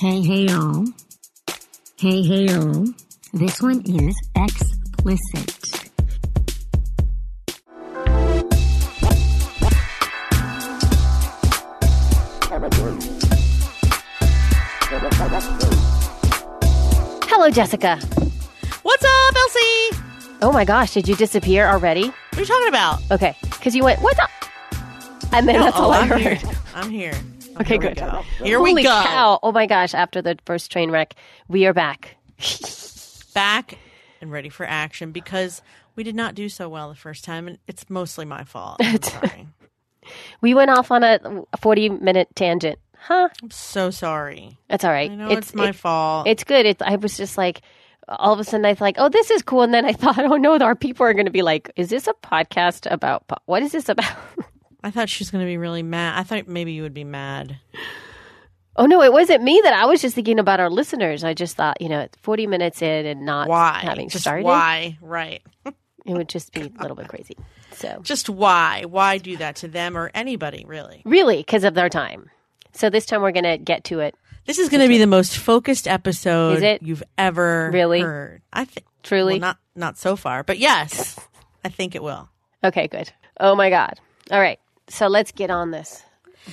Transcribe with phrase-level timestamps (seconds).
[0.00, 0.84] Hey, hey, y'all.
[1.96, 2.86] Hey, hey, y'all.
[3.32, 5.90] This one is explicit.
[17.26, 17.96] Hello, Jessica.
[18.82, 20.02] What's up, Elsie?
[20.42, 22.06] Oh my gosh, did you disappear already?
[22.06, 23.00] What are you talking about?
[23.10, 24.30] Okay, because you went, what's up?
[25.32, 26.20] And then that's all oh, I I'm heard.
[26.20, 26.38] here.
[26.72, 27.14] I'm here.
[27.60, 27.96] Okay, Here we good.
[27.96, 28.22] go.
[28.44, 28.88] Here Holy we go.
[28.90, 29.38] cow.
[29.42, 31.14] Oh my gosh, after the first train wreck,
[31.48, 32.16] we are back.
[33.34, 33.78] Back
[34.20, 35.62] and ready for action because
[35.96, 38.76] we did not do so well the first time, and it's mostly my fault.
[38.80, 39.46] I'm sorry.
[40.40, 41.18] We went off on a
[41.60, 42.78] 40 minute tangent.
[42.96, 43.28] Huh?
[43.42, 44.56] I'm so sorry.
[44.70, 45.10] That's all right.
[45.10, 46.26] I know it's, my it- fault.
[46.26, 46.64] It's good.
[46.64, 47.60] It, I was just like,
[48.08, 49.60] all of a sudden I was like, oh, this is cool.
[49.60, 52.06] And then I thought, oh no, our people are going to be like, is this
[52.06, 54.10] a podcast about, po- what is this about?
[54.82, 56.18] I thought she was going to be really mad.
[56.18, 57.58] I thought maybe you would be mad.
[58.76, 61.24] oh no, it wasn't me that I was just thinking about our listeners.
[61.24, 63.80] I just thought, you know, 40 minutes in and not Why?
[63.82, 64.44] having Just started.
[64.44, 64.98] why?
[65.00, 65.42] Right.
[65.64, 67.36] It would just be a little bit crazy.
[67.72, 68.84] So Just why?
[68.88, 71.02] Why do that to them or anybody, really?
[71.04, 72.30] really, because of their time.
[72.72, 74.14] So this time we're going to get to it.
[74.46, 76.82] This is going to be the most focused episode Is it?
[76.82, 78.00] you've ever Really?
[78.00, 78.40] heard.
[78.52, 79.34] I think Truly?
[79.34, 81.18] well, not not so far, but yes,
[81.64, 82.28] I think it will.
[82.64, 83.12] Okay, good.
[83.38, 84.00] Oh my God.
[84.30, 84.58] All right.
[84.88, 86.02] So let's get on this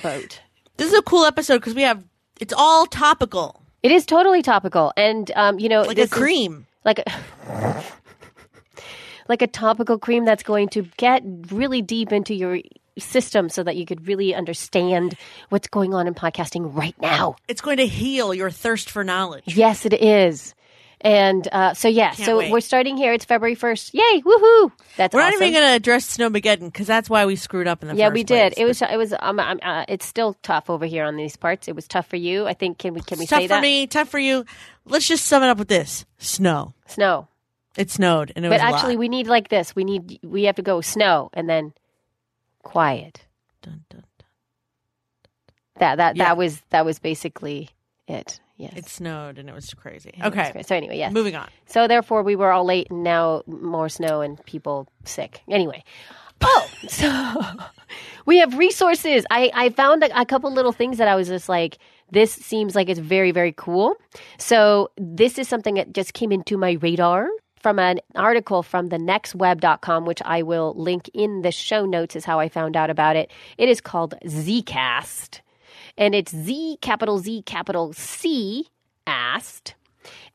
[0.02, 0.40] boat.
[0.76, 2.04] This is a cool episode because we have
[2.40, 4.92] it's all topical, It is totally topical.
[4.96, 6.66] And, um, you know, like a cream.
[6.84, 7.82] like a
[9.28, 12.60] like a topical cream that's going to get really deep into your
[12.98, 15.16] system so that you could really understand
[15.48, 17.36] what's going on in podcasting right now.
[17.48, 19.44] It's going to heal your thirst for knowledge.
[19.46, 20.54] Yes, it is.
[21.00, 22.50] And uh, so yeah, Can't so wait.
[22.50, 23.12] we're starting here.
[23.12, 23.92] It's February first.
[23.92, 24.22] Yay!
[24.22, 24.72] Woohoo!
[24.96, 25.40] That's We're awesome.
[25.40, 28.06] not even going to address Snowmageddon because that's why we screwed up in the yeah,
[28.06, 28.54] first we did.
[28.54, 28.62] place.
[28.62, 28.82] It was.
[28.82, 29.14] It was.
[29.20, 31.68] Um, um, uh, it's still tough over here on these parts.
[31.68, 32.46] It was tough for you.
[32.46, 32.78] I think.
[32.78, 33.02] Can we?
[33.02, 33.62] Can we tough say for that?
[33.62, 34.46] me, tough for you.
[34.86, 36.72] Let's just sum it up with this: snow.
[36.86, 37.28] Snow.
[37.76, 39.00] It snowed, and it But was a actually, lot.
[39.00, 39.76] we need like this.
[39.76, 40.18] We need.
[40.24, 41.74] We have to go snow and then
[42.62, 43.26] quiet.
[43.60, 44.26] Dun, dun, dun.
[45.78, 46.24] That that Yeah.
[46.24, 47.68] that was that was basically
[48.08, 48.40] it.
[48.56, 48.72] Yes.
[48.74, 50.10] It snowed, and it was crazy.
[50.10, 50.62] It was Okay.
[50.62, 51.12] So anyway, yes.
[51.12, 51.48] moving on.
[51.66, 55.42] So therefore, we were all late, and now more snow and people sick.
[55.48, 55.84] Anyway.
[56.42, 57.42] Oh, so
[58.26, 59.24] we have resources.
[59.30, 61.78] I, I found a, a couple little things that I was just like,
[62.10, 63.96] this seems like it's very, very cool.
[64.38, 67.28] So this is something that just came into my radar
[67.60, 72.24] from an article from the nextweb.com, which I will link in the show notes, is
[72.24, 73.30] how I found out about it.
[73.58, 75.40] It is called Zcast,
[75.98, 78.68] and it's Z capital Z capital C
[79.06, 79.74] asked.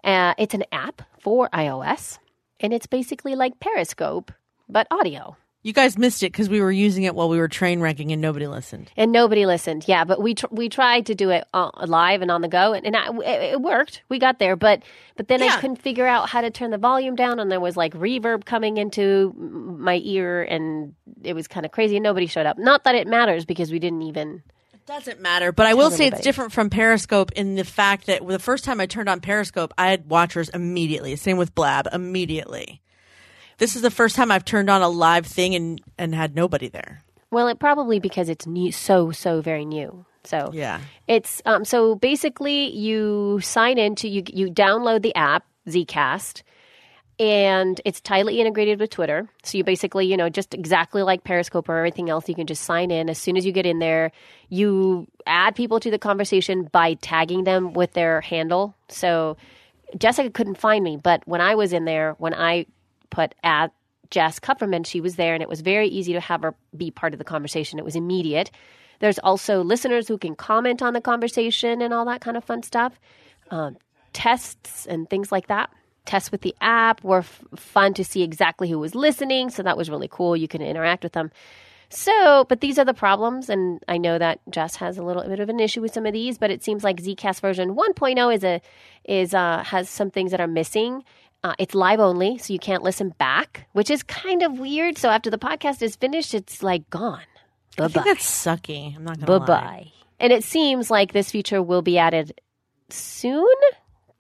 [0.03, 2.17] Uh, it's an app for iOS,
[2.59, 4.31] and it's basically like Periscope,
[4.67, 5.35] but audio.
[5.63, 8.19] You guys missed it because we were using it while we were train wrecking, and
[8.19, 8.91] nobody listened.
[8.97, 9.87] And nobody listened.
[9.87, 12.73] Yeah, but we tr- we tried to do it uh, live and on the go,
[12.73, 14.01] and, and I, it, it worked.
[14.09, 14.81] We got there, but
[15.17, 17.77] but then I couldn't figure out how to turn the volume down, and there was
[17.77, 21.97] like reverb coming into my ear, and it was kind of crazy.
[21.97, 22.57] And nobody showed up.
[22.57, 24.41] Not that it matters because we didn't even.
[24.85, 26.19] Doesn't matter, but I will say anybody.
[26.19, 29.73] it's different from Periscope in the fact that the first time I turned on Periscope,
[29.77, 31.15] I had watchers immediately.
[31.15, 32.81] Same with Blab, immediately.
[33.57, 36.67] This is the first time I've turned on a live thing and and had nobody
[36.67, 37.03] there.
[37.29, 40.05] Well, it probably because it's new, so so very new.
[40.23, 40.81] So Yeah.
[41.07, 46.41] It's um, so basically you sign into you you download the app Zcast,
[47.21, 49.29] and it's tightly integrated with Twitter.
[49.43, 52.63] So you basically you know just exactly like Periscope or everything else, you can just
[52.63, 54.11] sign in as soon as you get in there.
[54.49, 58.75] You add people to the conversation by tagging them with their handle.
[58.89, 59.37] So
[59.97, 62.65] Jessica couldn't find me, but when I was in there, when I
[63.11, 63.71] put at
[64.09, 67.13] Jess Kupferman, she was there, and it was very easy to have her be part
[67.13, 67.77] of the conversation.
[67.77, 68.49] It was immediate.
[68.99, 72.63] There's also listeners who can comment on the conversation and all that kind of fun
[72.63, 72.99] stuff.
[73.51, 73.77] Um,
[74.13, 75.69] tests and things like that.
[76.05, 79.77] Tests with the app were f- fun to see exactly who was listening, so that
[79.77, 80.35] was really cool.
[80.35, 81.31] You can interact with them.
[81.89, 85.39] So, but these are the problems, and I know that Jess has a little bit
[85.41, 86.37] of an issue with some of these.
[86.37, 88.61] But it seems like Zcast version 1.0 is a
[89.03, 91.03] is uh, has some things that are missing.
[91.43, 94.97] Uh, it's live only, so you can't listen back, which is kind of weird.
[94.97, 97.19] So after the podcast is finished, it's like gone.
[97.77, 98.95] Bye I think that's sucky.
[98.95, 99.45] I'm not Bye gonna lie.
[99.61, 99.91] bye.
[100.19, 102.39] And it seems like this feature will be added
[102.89, 103.47] soon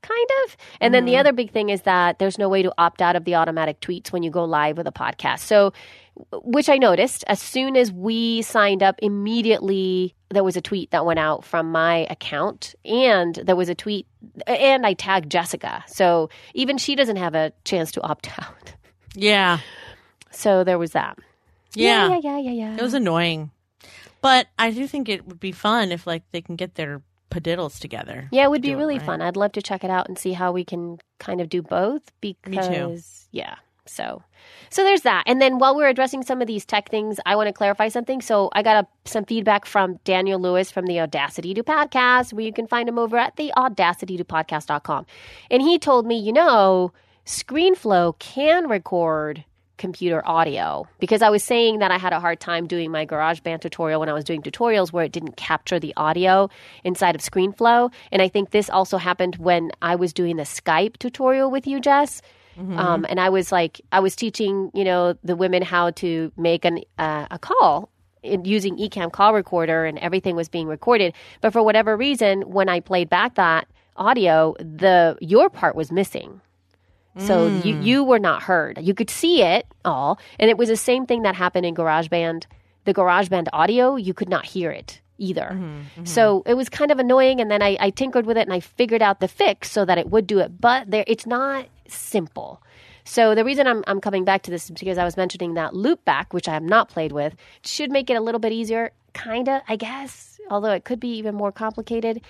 [0.01, 0.57] kind of.
[0.79, 1.19] And then the mm-hmm.
[1.19, 4.11] other big thing is that there's no way to opt out of the automatic tweets
[4.11, 5.39] when you go live with a podcast.
[5.39, 5.73] So,
[6.33, 11.05] which I noticed as soon as we signed up, immediately there was a tweet that
[11.05, 14.07] went out from my account, and there was a tweet,
[14.45, 15.83] and I tagged Jessica.
[15.87, 18.73] So even she doesn't have a chance to opt out.
[19.13, 19.59] Yeah.
[20.31, 21.17] So there was that.
[21.73, 22.09] Yeah.
[22.09, 22.75] yeah, yeah, yeah, yeah.
[22.75, 23.51] It was annoying.
[24.21, 27.01] But I do think it would be fun if like they can get their
[27.31, 28.27] padiddles together.
[28.31, 29.05] Yeah, it would be really right.
[29.05, 29.21] fun.
[29.21, 32.11] I'd love to check it out and see how we can kind of do both
[32.21, 33.55] because yeah.
[33.87, 34.23] So
[34.69, 35.23] so there's that.
[35.25, 38.21] And then while we're addressing some of these tech things, I want to clarify something.
[38.21, 42.45] So I got a, some feedback from Daniel Lewis from the Audacity to Podcast, where
[42.45, 45.05] you can find him over at the audacity to podcast.com.
[45.49, 46.93] And he told me, you know,
[47.25, 49.43] ScreenFlow can record
[49.81, 53.61] computer audio because I was saying that I had a hard time doing my GarageBand
[53.61, 56.49] tutorial when I was doing tutorials where it didn't capture the audio
[56.83, 57.91] inside of ScreenFlow.
[58.11, 61.79] And I think this also happened when I was doing the Skype tutorial with you,
[61.81, 62.21] Jess.
[62.77, 66.63] Um, and I was like, I was teaching, you know, the women how to make
[66.63, 67.89] an, uh, a call
[68.23, 71.13] using Ecamm call recorder, and everything was being recorded.
[71.41, 76.41] But for whatever reason, when I played back that audio, the your part was missing.
[77.17, 77.81] So you hmm.
[77.81, 78.79] you were not heard.
[78.81, 82.45] You could see it all, and it was the same thing that happened in GarageBand.
[82.85, 85.51] The GarageBand audio, you could not hear it either.
[85.53, 86.05] Mm-hmm, mm-hmm.
[86.05, 87.39] So it was kind of annoying.
[87.39, 89.97] And then I, I tinkered with it and I figured out the fix so that
[89.97, 90.59] it would do it.
[90.59, 92.61] But there, it's not simple.
[93.03, 95.73] So the reason I'm, I'm coming back to this is because I was mentioning that
[95.73, 99.63] loopback, which I have not played with, should make it a little bit easier, kinda,
[99.67, 100.39] I guess.
[100.49, 102.21] Although it could be even more complicated.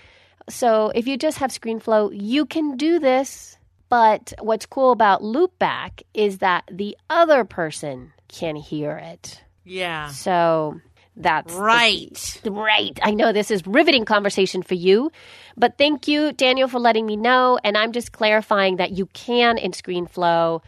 [0.49, 3.57] So if you just have ScreenFlow, you can do this.
[3.91, 9.43] But what's cool about loopback is that the other person can hear it.
[9.65, 10.07] Yeah.
[10.07, 10.79] So
[11.17, 12.39] that's Right.
[12.41, 12.49] key.
[12.49, 12.97] Right.
[13.03, 15.11] I know this is riveting conversation for you,
[15.57, 17.59] but thank you, Daniel, for letting me know.
[17.65, 20.61] And I'm just clarifying that you can in ScreenFlow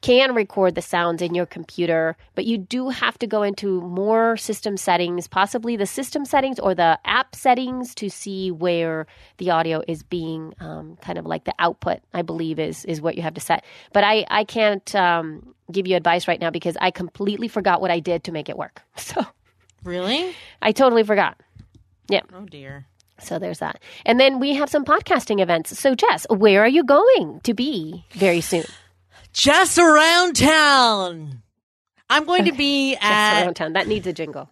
[0.00, 4.36] can record the sounds in your computer, but you do have to go into more
[4.36, 9.06] system settings, possibly the system settings or the app settings to see where
[9.38, 13.16] the audio is being um, kind of like the output, I believe is is what
[13.16, 13.64] you have to set.
[13.92, 17.90] But I, I can't um, give you advice right now because I completely forgot what
[17.90, 18.82] I did to make it work.
[18.96, 19.24] So
[19.84, 20.34] Really?
[20.62, 21.38] I totally forgot.
[22.08, 22.22] Yeah.
[22.34, 22.86] Oh dear.
[23.20, 23.80] So there's that.
[24.04, 25.78] And then we have some podcasting events.
[25.78, 28.64] So Jess, where are you going to be very soon?
[29.34, 31.42] Just around town.
[32.08, 33.72] I'm going to be at around town.
[33.74, 34.48] That needs a jingle.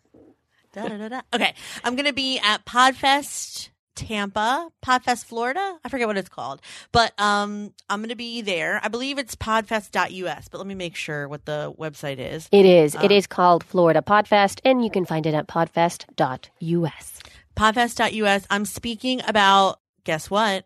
[0.73, 1.21] Da, da, da, da.
[1.33, 1.55] Okay.
[1.85, 5.79] I'm going to be at Podfest Tampa, Podfest Florida.
[5.85, 6.61] I forget what it's called.
[6.93, 8.81] But um I'm going to be there.
[8.83, 12.49] I believe it's podfest.us, but let me make sure what the website is.
[12.51, 12.97] It is.
[13.03, 17.21] It is called Florida Podfest, and you can find it at podfest.us.
[17.55, 18.47] Podfest.us.
[18.51, 20.65] I'm speaking about guess what?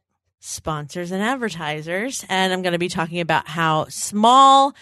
[0.49, 4.77] Sponsors and advertisers, and I'm going to be talking about how small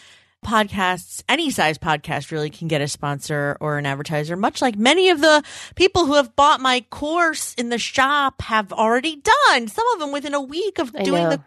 [0.44, 5.08] podcasts, any size podcast really can get a sponsor or an advertiser, much like many
[5.08, 5.42] of the
[5.74, 9.66] people who have bought my course in the shop have already done.
[9.68, 11.30] Some of them within a week of doing know.
[11.30, 11.42] the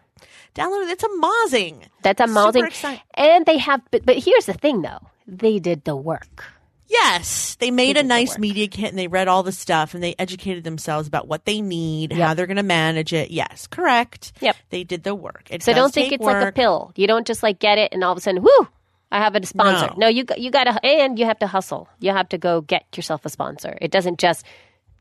[0.56, 0.90] download.
[0.90, 1.86] It's amazing.
[2.02, 2.72] That's amazing.
[3.14, 6.44] And they have, but, but here's the thing though they did the work.
[6.88, 8.40] Yes, they made a nice work.
[8.40, 11.62] media kit and they read all the stuff and they educated themselves about what they
[11.62, 12.20] need, Yep.
[12.28, 13.30] how they're going to manage it.
[13.32, 14.32] Yes, correct.
[14.40, 14.56] Yep.
[14.70, 15.48] They did the work.
[15.50, 16.92] It So don't think it's like a pill.
[16.96, 18.68] You don't just like get it and all of a sudden, whoo,
[19.12, 19.88] I have a sponsor.
[19.92, 19.96] No.
[19.98, 21.88] No, you got- you got to, and you have to hustle.
[22.00, 23.78] You have to go get yourself a sponsor.
[23.82, 24.46] It doesn't just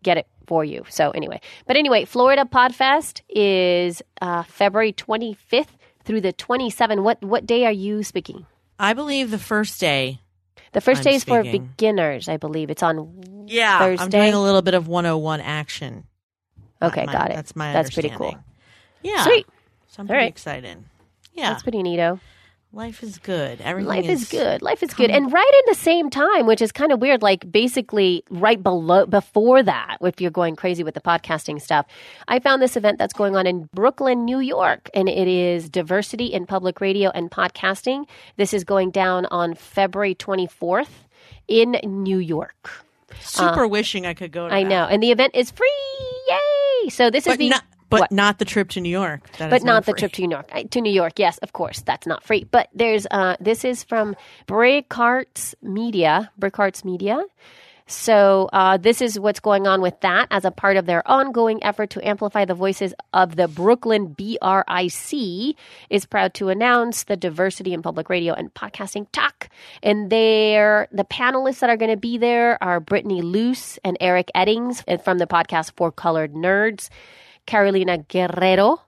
[0.02, 0.84] get it for you.
[0.88, 5.66] So anyway, but anyway, Florida Podfest is uh, February 25th
[6.04, 7.02] through the 27th.
[7.02, 8.46] What what day are you speaking?
[8.78, 10.20] I believe the first day.
[10.76, 11.68] The 1st I'm day is for speaking.
[11.68, 12.68] beginners, I believe.
[12.68, 12.96] It's on.
[12.98, 13.54] Thursday.
[13.54, 16.04] Yeah, I'm doing a little bit of 101 action.
[16.82, 17.34] Okay, My- got it.
[17.34, 18.36] That's my That's pretty cool.
[19.02, 19.24] Yeah.
[19.24, 19.46] Sweet.
[19.88, 20.28] So I'm All pretty right.
[20.28, 20.84] excited.
[21.32, 21.48] Yeah.
[21.48, 22.20] That's pretty neato.
[22.72, 23.60] Life is good.
[23.62, 24.60] Everything Life is, is good.
[24.60, 25.10] Life is good.
[25.10, 29.06] And right in the same time, which is kind of weird, like basically right below
[29.06, 31.86] before that, if you're going crazy with the podcasting stuff,
[32.28, 36.26] I found this event that's going on in Brooklyn, New York, and it is diversity
[36.26, 38.06] in public radio and podcasting.
[38.36, 41.06] This is going down on February 24th
[41.48, 42.84] in New York.
[43.20, 44.68] super uh, wishing I could go to I that.
[44.68, 44.84] know.
[44.84, 45.70] And the event is free.
[46.28, 46.90] Yay!
[46.90, 48.12] So this is the not but What?
[48.12, 49.30] not the trip to New York.
[49.38, 50.48] That but is not the trip to New York.
[50.52, 52.44] I- To New York, yes, of course, that's not free.
[52.50, 54.16] But there's uh, this is from
[54.46, 57.22] BRIC Arts Media, BRIC Arts Media.
[57.88, 61.62] So uh, this is what's going on with that as a part of their ongoing
[61.62, 65.54] effort to amplify the voices of the Brooklyn BRIC.
[65.88, 69.48] Is proud to announce the diversity in public radio and podcasting talk.
[69.84, 74.32] And they're the panelists that are going to be there are Brittany Luce and Eric
[74.34, 76.88] Eddings from the podcast For Colored Nerds.
[77.46, 78.82] Carolina Guerrero,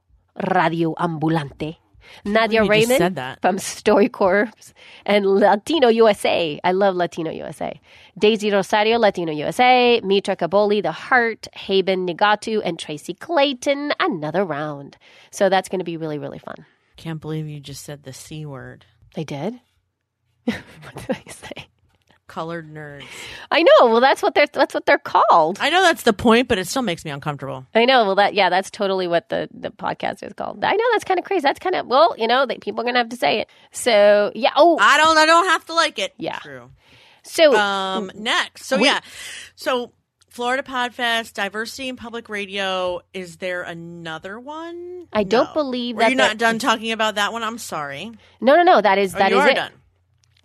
[0.51, 1.77] Radio Ambulante.
[2.25, 4.73] Nadia you Reiman from StoryCorps
[5.05, 6.59] and Latino USA.
[6.65, 7.81] I love Latino USA.
[8.19, 10.01] Daisy Rosario, Latino USA.
[10.03, 11.49] Mitra Kaboli, The Heart.
[11.55, 14.97] Heben Nigatu, and Tracy Clayton, another round.
[15.31, 16.65] So that's going to be really, really fun.
[16.97, 18.85] Can't believe you just said the C word.
[19.17, 19.61] I did?
[20.45, 21.69] what did I say?
[22.29, 23.05] Colored nerds.
[23.51, 23.87] I know.
[23.87, 25.59] Well, that's what they're that's what they're called.
[25.61, 27.67] I know that's the point, but it still makes me uncomfortable.
[27.75, 28.05] I know.
[28.05, 30.63] Well, that yeah, that's totally what the the podcast is called.
[30.63, 31.41] I know that's kind of crazy.
[31.41, 33.49] That's kind of well, you know, that people are gonna have to say it.
[33.73, 34.51] So yeah.
[34.57, 35.17] Oh, I don't.
[35.19, 36.15] I don't have to like it.
[36.19, 36.39] Yeah.
[36.39, 36.71] True.
[37.23, 38.11] so Um.
[38.15, 38.67] Next.
[38.67, 39.01] So yeah.
[39.57, 39.93] So
[40.29, 43.01] Florida Podfest, Diversity in Public Radio.
[43.15, 45.09] Is there another one?
[45.13, 45.55] I don't No.
[45.55, 47.43] believe that you not done talking about that one?
[47.43, 48.13] I'm sorry.
[48.41, 48.81] no, no, no.
[48.81, 49.55] That is Oh, that you is are it.
[49.55, 49.73] done.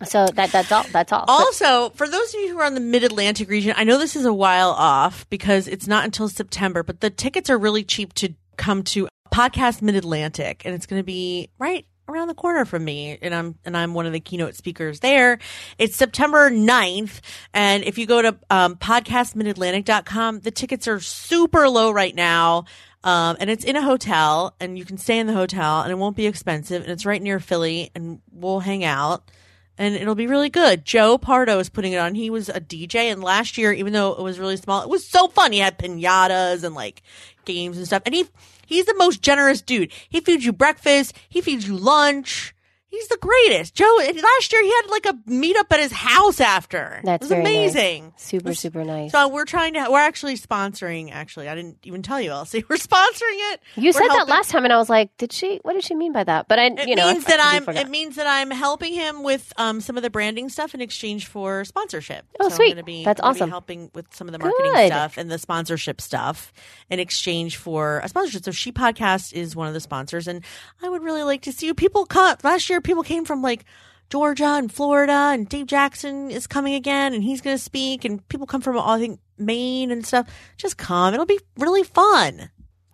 [0.04, 0.84] So that that's all.
[0.92, 1.24] That's all.
[1.34, 4.16] Also, for those of you who are in the Mid Atlantic region, I know this
[4.16, 8.12] is a while off because it's not until September, but the tickets are really cheap
[8.14, 12.64] to come to Podcast Mid Atlantic, and it's going to be right around the corner
[12.64, 15.38] from me and I'm and I'm one of the keynote speakers there.
[15.78, 17.20] It's September 9th
[17.52, 22.66] and if you go to um, podcastmidatlantic.com, the tickets are super low right now.
[23.02, 25.96] Um, and it's in a hotel and you can stay in the hotel and it
[25.96, 29.30] won't be expensive and it's right near Philly and we'll hang out
[29.78, 30.84] and it'll be really good.
[30.84, 32.14] Joe Pardo is putting it on.
[32.14, 35.06] He was a DJ, and last year, even though it was really small, it was
[35.06, 35.52] so fun.
[35.52, 37.02] He had pinatas and like
[37.44, 38.02] games and stuff.
[38.06, 38.26] And he
[38.66, 39.92] he's the most generous dude.
[40.08, 41.14] He feeds you breakfast.
[41.28, 42.54] He feeds you lunch.
[42.94, 43.74] He's the greatest.
[43.74, 43.96] Joe.
[43.98, 47.00] Last year, he had like a meetup at his house after.
[47.04, 47.72] That's it was very nice.
[47.74, 48.12] amazing.
[48.16, 49.10] super was- super nice.
[49.12, 49.86] So we're trying to.
[49.90, 51.10] We're actually sponsoring.
[51.12, 52.64] Actually, I didn't even tell you, Elsie.
[52.68, 53.60] We're sponsoring it.
[53.76, 55.58] you We're said that last time, and I was like, "Did she?
[55.62, 57.68] What did she mean by that?" But I, It you know, means that I'm.
[57.76, 61.26] It means that I'm helping him with um, some of the branding stuff in exchange
[61.26, 62.24] for sponsorship.
[62.40, 62.66] Oh, so sweet.
[62.70, 63.50] I'm gonna be, That's I'm gonna be awesome.
[63.50, 64.86] helping with some of the marketing Good.
[64.86, 66.52] stuff and the sponsorship stuff
[66.90, 68.44] in exchange for a sponsorship.
[68.44, 70.44] So She Podcast is one of the sponsors, and
[70.82, 71.74] I would really like to see you.
[71.74, 72.80] People come last year.
[72.84, 73.64] People came from like.
[74.10, 78.26] Georgia and Florida and Dave Jackson is coming again and he's going to speak and
[78.28, 80.28] people come from I think Maine and stuff.
[80.58, 81.14] Just come.
[81.14, 82.50] It'll be really fun.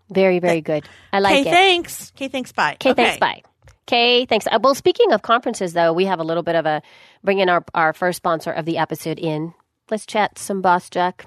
[0.08, 0.88] very very good.
[1.12, 1.52] I like okay, it.
[1.52, 2.12] thanks.
[2.16, 2.52] Okay, thanks.
[2.52, 2.74] Bye.
[2.74, 3.18] Okay, thanks.
[3.18, 3.42] Bye.
[3.88, 4.46] Okay, thanks.
[4.46, 6.80] Uh, well, speaking of conferences, though, we have a little bit of a
[7.24, 9.52] bring in our our first sponsor of the episode in.
[9.90, 11.26] Let's chat some Boss Jock.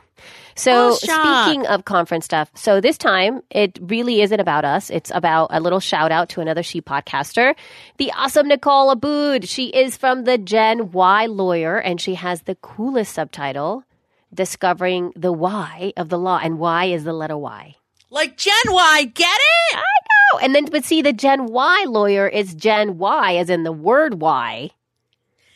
[0.56, 4.90] So, Boss speaking of conference stuff, so this time it really isn't about us.
[4.90, 7.56] It's about a little shout out to another she podcaster,
[7.98, 9.48] the awesome Nicole Abboud.
[9.48, 13.84] She is from the Gen Y Lawyer, and she has the coolest subtitle,
[14.34, 17.76] "Discovering the Why of the Law." And Y is the letter Y.
[18.10, 19.76] Like Gen Y, get it?
[19.76, 20.40] I know.
[20.40, 24.22] and then but see the Gen Y lawyer is Gen Y as in the word
[24.22, 24.70] Y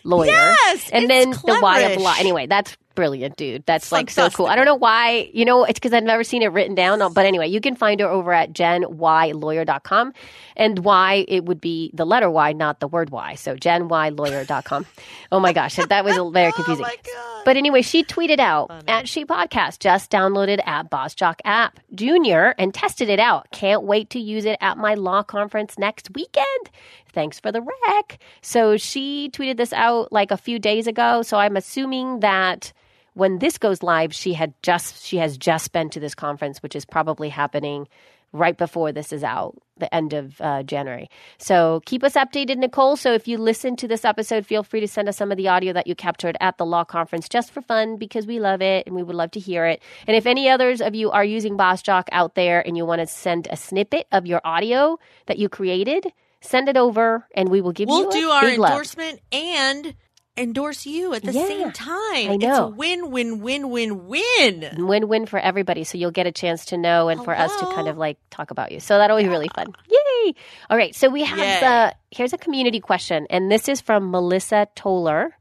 [0.04, 0.32] lawyer.
[0.32, 2.16] Yes, and then the Y of law.
[2.18, 3.64] Anyway, that's brilliant, dude.
[3.68, 4.48] That's like so cool.
[4.48, 7.14] I don't know why, you know, it's because I've never seen it written down.
[7.14, 10.14] But anyway, you can find her over at genyLawyer.com.
[10.56, 13.36] And Y, it would be the letter Y, not the word Y.
[13.36, 14.88] So genyLawyer.com.
[15.32, 16.86] oh my gosh, that was very oh confusing.
[16.86, 17.44] Oh my God.
[17.46, 22.56] But anyway, she tweeted out at She Podcast, just downloaded at Boss Jock app Junior
[22.58, 23.52] and tested it out.
[23.52, 26.72] Can't wait to use it at my law conference next weekend.
[27.14, 28.18] Thanks for the rec.
[28.42, 31.22] So she tweeted this out like a few days ago.
[31.22, 32.74] So I'm assuming that
[33.18, 36.76] when this goes live, she had just she has just been to this conference, which
[36.76, 37.88] is probably happening
[38.34, 41.10] right before this is out, the end of uh, January.
[41.38, 42.98] So keep us updated, Nicole.
[42.98, 45.48] So if you listen to this episode, feel free to send us some of the
[45.48, 48.86] audio that you captured at the law conference just for fun because we love it
[48.86, 49.82] and we would love to hear it.
[50.06, 53.00] And if any others of you are using Boss Jock out there and you want
[53.02, 56.06] to send a snippet of your audio that you created,
[56.42, 58.72] send it over and we will give you We'll a do our big love.
[58.72, 59.96] endorsement and
[60.38, 62.32] endorse you at the Yeah, same time.
[62.32, 62.50] I know.
[62.50, 64.70] It's a win, win, win, win, win.
[64.78, 67.88] win-win for everybody so you'll get a chance to know and for us to kind
[67.88, 68.80] of like talk about you.
[68.80, 69.68] So that'll be really fun.
[69.90, 70.34] Yay!
[70.70, 71.60] All right so we have Yay.
[71.60, 75.36] the here's a community question and this is from melissa toler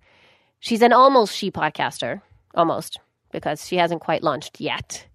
[0.60, 2.22] she's an almost she podcaster
[2.54, 2.98] almost
[3.32, 5.06] because she hasn't quite launched yet.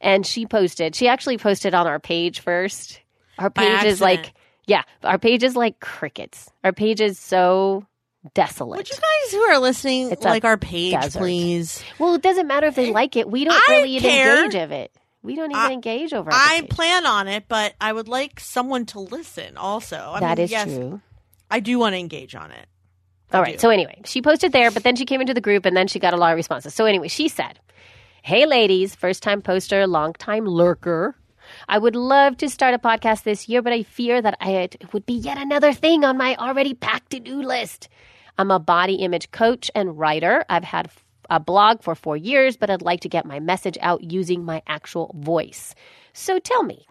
[0.00, 3.00] And she posted she actually posted on our page first.
[3.38, 4.34] Our page is like
[4.66, 6.50] yeah our page is like crickets.
[6.64, 7.86] Our page is so
[8.34, 11.18] desolate Would you guys who are listening It's like our page, desert.
[11.18, 11.82] please?
[11.98, 14.44] well it doesn't matter if they like it we don't I really even care.
[14.44, 16.70] engage of it we don't even I- engage over I page.
[16.70, 19.96] plan on it, but I would like someone to listen also.
[19.96, 21.00] I That mean, is yes, true.
[21.48, 22.66] I do want to engage on it.
[23.30, 23.52] I All right.
[23.52, 23.58] do.
[23.60, 26.00] So anyway, she posted there, but then she came into the group and then she
[26.00, 26.74] got a lot of responses.
[26.74, 27.60] So anyway, she said,
[28.22, 31.14] Hey ladies, first time poster, long time lurker.
[31.68, 34.92] I would love to start a podcast this year, but I fear that I, it
[34.92, 37.88] would be yet another thing on my already packed to do list.
[38.38, 40.44] I'm a body image coach and writer.
[40.48, 40.90] I've had
[41.30, 44.62] a blog for four years, but I'd like to get my message out using my
[44.66, 45.74] actual voice.
[46.12, 46.86] So tell me,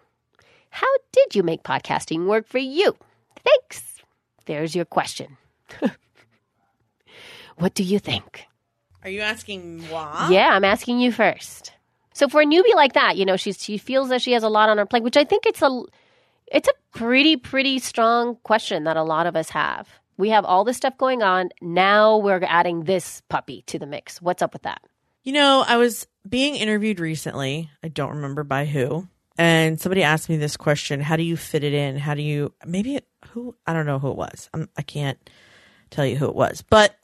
[0.70, 2.96] How did you make podcasting work for you?
[3.44, 4.02] Thanks.
[4.46, 5.38] There's your question.
[7.58, 8.46] what do you think?
[9.04, 10.30] Are you asking why?
[10.32, 11.74] Yeah, I'm asking you first.
[12.14, 14.50] So for a newbie like that, you know, she's she feels that she has a
[14.50, 15.84] lot on her plate, which I think it's a
[16.48, 19.88] it's a pretty pretty strong question that a lot of us have.
[20.18, 21.50] We have all this stuff going on.
[21.62, 24.22] Now we're adding this puppy to the mix.
[24.22, 24.82] What's up with that?
[25.24, 27.70] You know, I was being interviewed recently.
[27.84, 29.08] I don't remember by who.
[29.38, 31.98] And somebody asked me this question How do you fit it in?
[31.98, 33.00] How do you, maybe
[33.30, 34.50] who, I don't know who it was.
[34.54, 35.18] I'm, I can't
[35.90, 36.96] tell you who it was, but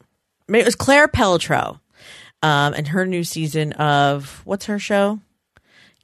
[0.48, 1.80] it was Claire Pelletreau
[2.44, 5.20] um, and her new season of what's her show?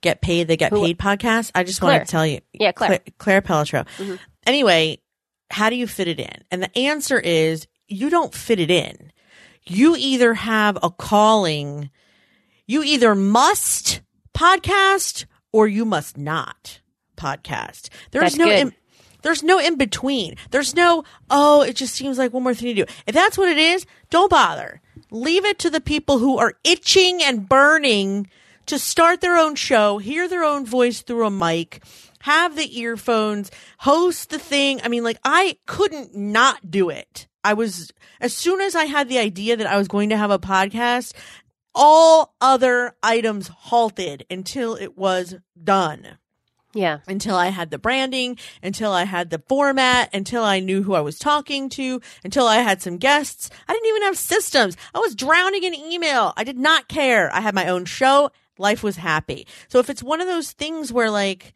[0.01, 1.51] Get Paid, They Get Who- Paid podcast.
[1.55, 1.99] I just Claire.
[1.99, 2.39] want to tell you.
[2.51, 2.99] Yeah, Claire.
[3.17, 4.19] Claire, Claire Pelletreau.
[4.45, 4.99] Anyway,
[5.49, 6.43] how do you fit it in?
[6.51, 9.11] And the answer is you don't fit it in.
[9.65, 11.89] You either have a calling,
[12.67, 14.01] you either must
[14.33, 16.81] podcast or you must not
[17.15, 17.87] podcast.
[18.11, 18.73] There's no in,
[19.21, 20.35] there's no in between.
[20.51, 22.91] There's no oh, it just seems like one more thing to do.
[23.07, 24.81] If that's what it is, don't bother.
[25.13, 28.27] Leave it to the people who are itching and burning
[28.65, 31.84] to start their own show, hear their own voice through a mic,
[32.22, 34.82] have the earphones, host the thing.
[34.84, 37.27] I mean, like I couldn't not do it.
[37.43, 40.32] I was as soon as I had the idea that I was going to have
[40.32, 41.13] a podcast,
[41.75, 46.17] all other items halted until it was done
[46.73, 46.99] Yeah.
[47.07, 51.01] until I had the branding, until I had the format, until I knew who I
[51.01, 53.49] was talking to, until I had some guests.
[53.67, 54.75] I didn't even have systems.
[54.93, 56.33] I was drowning in email.
[56.35, 57.33] I did not care.
[57.33, 58.31] I had my own show.
[58.57, 59.47] Life was happy.
[59.67, 61.53] So if it's one of those things where like,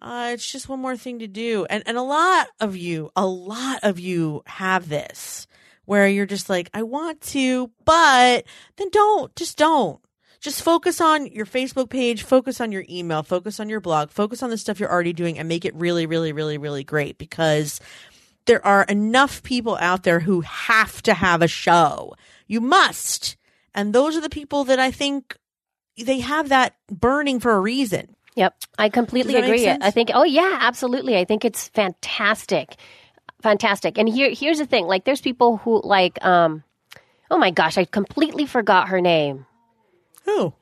[0.00, 1.66] uh, it's just one more thing to do.
[1.68, 5.46] And, and a lot of you, a lot of you have this
[5.84, 8.44] where you're just like, I want to, but
[8.76, 10.00] then don't, just don't.
[10.40, 14.42] Just focus on your Facebook page, focus on your email, focus on your blog, focus
[14.42, 17.80] on the stuff you're already doing and make it really, really, really, really great because
[18.46, 22.14] there are enough people out there who have to have a show.
[22.46, 23.36] You must.
[23.74, 25.36] And those are the people that I think
[25.96, 28.14] they have that burning for a reason.
[28.36, 29.86] Yep, I completely Does that make agree.
[29.86, 30.10] I think.
[30.14, 31.16] Oh yeah, absolutely.
[31.16, 32.76] I think it's fantastic,
[33.42, 33.98] fantastic.
[33.98, 34.86] And here, here's the thing.
[34.86, 36.24] Like, there's people who like.
[36.24, 36.62] um
[37.30, 39.44] Oh my gosh, I completely forgot her name.
[40.28, 40.52] Who?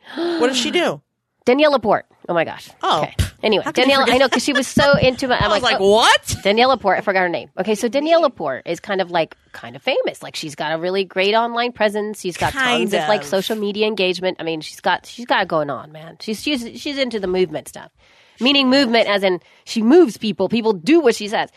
[0.40, 1.02] What does she do?
[1.44, 2.06] Danielle LaPorte.
[2.28, 2.68] Oh my gosh.
[2.82, 3.02] Oh.
[3.02, 3.14] Okay.
[3.42, 4.04] Anyway, Danielle.
[4.10, 5.40] I know because she was so into it.
[5.40, 6.36] I'm I was like, oh, what?
[6.42, 6.98] Danielle LaPorte.
[6.98, 7.50] I forgot her name.
[7.58, 10.22] Okay, so Danielle LaPorte is kind of like kind of famous.
[10.24, 12.20] Like she's got a really great online presence.
[12.20, 13.08] She's got Kind tons of.
[13.08, 14.38] like social media engagement.
[14.40, 16.16] I mean, she's got she's got going on, man.
[16.20, 17.92] She's she's she's into the movement stuff.
[18.40, 20.48] Meaning movement as in she moves people.
[20.48, 21.50] People do what she says.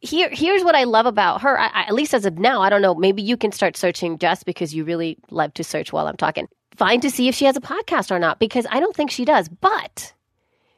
[0.00, 1.58] Here here's what I love about her.
[1.60, 2.94] I, I, at least as of now, I don't know.
[2.94, 6.48] Maybe you can start searching just because you really love to search while I'm talking.
[6.78, 9.24] Find to see if she has a podcast or not because I don't think she
[9.24, 9.48] does.
[9.48, 10.14] But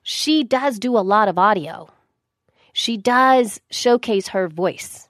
[0.02, 1.88] she does do a lot of audio
[2.72, 5.08] she does showcase her voice.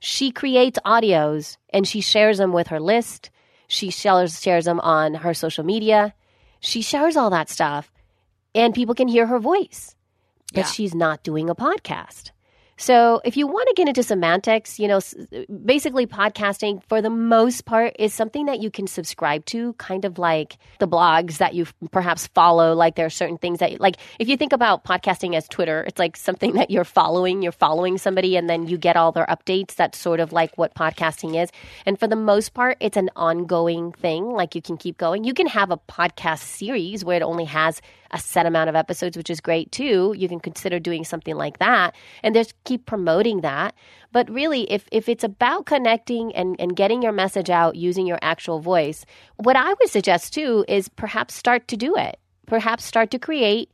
[0.00, 3.30] She creates audios and she shares them with her list.
[3.66, 6.14] She shares, shares them on her social media.
[6.60, 7.90] She shares all that stuff
[8.54, 9.96] and people can hear her voice.
[10.52, 10.66] But Yeah.
[10.66, 12.30] she's not doing a podcast.
[12.80, 15.00] So if you want to get into semantics, you know,
[15.64, 20.16] basically podcasting for the most part is something that you can subscribe to, kind of
[20.16, 22.74] like the blogs that you perhaps follow.
[22.74, 25.98] Like there are certain things that, like if you think about podcasting as Twitter, it's
[25.98, 27.42] like something that you're following.
[27.42, 29.74] You're following somebody, and then you get all their updates.
[29.74, 31.50] That's sort of like what podcasting is.
[31.84, 34.30] And for the most part, it's an ongoing thing.
[34.30, 35.24] Like you can keep going.
[35.24, 39.16] You can have a podcast series where it only has a set amount of episodes,
[39.16, 40.14] which is great too.
[40.16, 43.74] You can consider doing something like that and just keep promoting that.
[44.12, 48.18] But really, if, if it's about connecting and, and getting your message out using your
[48.22, 49.04] actual voice,
[49.36, 52.18] what I would suggest too is perhaps start to do it.
[52.46, 53.70] Perhaps start to create.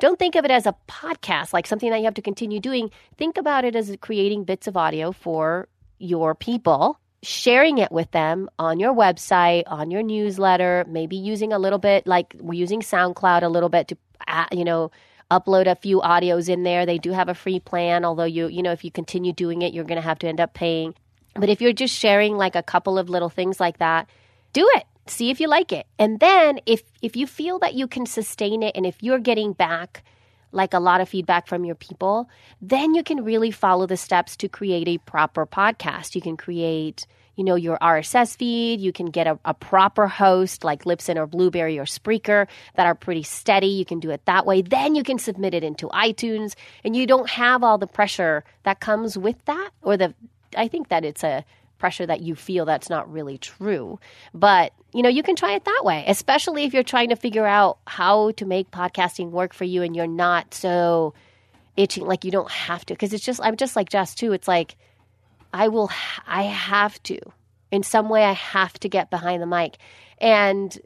[0.00, 2.90] Don't think of it as a podcast, like something that you have to continue doing.
[3.16, 5.68] Think about it as creating bits of audio for
[5.98, 11.58] your people sharing it with them on your website, on your newsletter, maybe using a
[11.58, 13.96] little bit like we're using SoundCloud a little bit to,
[14.28, 14.90] uh, you know,
[15.30, 16.86] upload a few audios in there.
[16.86, 19.72] They do have a free plan, although you, you know, if you continue doing it,
[19.72, 20.94] you're going to have to end up paying.
[21.34, 24.08] But if you're just sharing like a couple of little things like that,
[24.52, 24.84] do it.
[25.06, 25.86] See if you like it.
[25.98, 29.52] And then if if you feel that you can sustain it and if you're getting
[29.52, 30.02] back
[30.54, 32.28] like a lot of feedback from your people,
[32.62, 36.14] then you can really follow the steps to create a proper podcast.
[36.14, 38.80] You can create, you know, your RSS feed.
[38.80, 42.94] You can get a, a proper host like Libsyn or Blubrry or Spreaker that are
[42.94, 43.66] pretty steady.
[43.66, 44.62] You can do it that way.
[44.62, 48.80] Then you can submit it into iTunes and you don't have all the pressure that
[48.80, 50.14] comes with that or the,
[50.56, 51.44] I think that it's a
[51.78, 53.98] pressure that you feel that's not really true.
[54.32, 57.46] But, you know, you can try it that way, especially if you're trying to figure
[57.46, 61.14] out how to make podcasting work for you and you're not so
[61.76, 64.32] itching like you don't have to because it's just I'm just like Jess too.
[64.32, 64.76] It's like
[65.52, 65.90] I will
[66.26, 67.18] I have to
[67.70, 69.78] in some way I have to get behind the mic.
[70.18, 70.78] And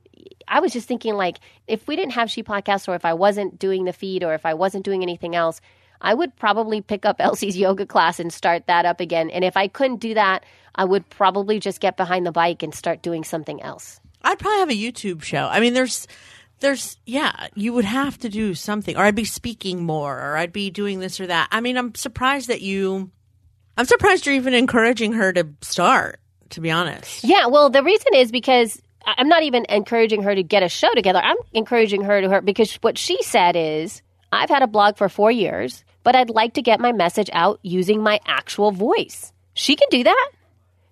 [0.47, 3.59] I was just thinking like if we didn't have She Podcast or if I wasn't
[3.59, 5.61] doing the feed or if I wasn't doing anything else,
[6.01, 9.31] I would probably pick up Elsie's yoga class and start that up again.
[9.31, 12.75] And if I couldn't do that, I would probably just get behind the bike and
[12.75, 14.01] start doing something else.
[14.23, 15.47] I'd probably have a YouTube show.
[15.47, 16.07] I mean, there's,
[16.61, 20.53] there's, yeah, you would have to do something, or I'd be speaking more, or I'd
[20.53, 21.49] be doing this or that.
[21.51, 23.11] I mean, I'm surprised that you,
[23.77, 27.25] I'm surprised you're even encouraging her to start, to be honest.
[27.25, 30.93] Yeah, well, the reason is because I'm not even encouraging her to get a show
[30.95, 31.21] together.
[31.21, 35.09] I'm encouraging her to her because what she said is, I've had a blog for
[35.09, 39.33] four years, but I'd like to get my message out using my actual voice.
[39.55, 40.31] She can do that.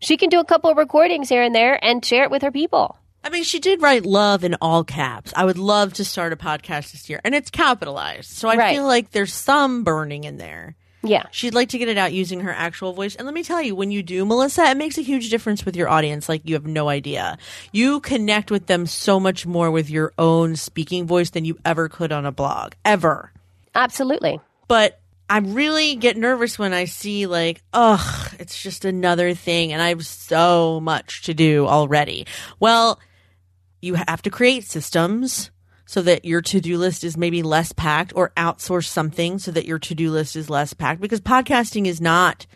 [0.01, 2.51] She can do a couple of recordings here and there and share it with her
[2.53, 2.99] people.
[3.25, 5.33] I mean, she did write love in all caps.
[5.35, 8.31] I would love to start a podcast this year, and it's capitalized.
[8.31, 8.75] So I Right.
[8.75, 10.77] feel like there's some burning in there.
[11.03, 11.25] Yeah.
[11.31, 13.15] She'd like to get it out using her actual voice.
[13.15, 15.77] And let me tell you, when you do, Melissa, it makes a huge difference with
[15.77, 16.29] your audience.
[16.29, 17.39] Like you have no idea.
[17.73, 21.89] You connect with them so much more with your own speaking voice than you ever
[21.89, 23.33] could on a blog, ever.
[23.75, 24.41] Absolutely.
[24.69, 29.83] But I really get nervous when I see like, ugh, it's just another thing and
[29.83, 32.27] I have so much to do already.
[32.61, 33.01] Well,
[33.81, 35.51] you have to create systems
[35.85, 39.79] so that your to-do list is maybe less packed or outsource something so that your
[39.79, 42.47] to-do list is less packed because podcasting is not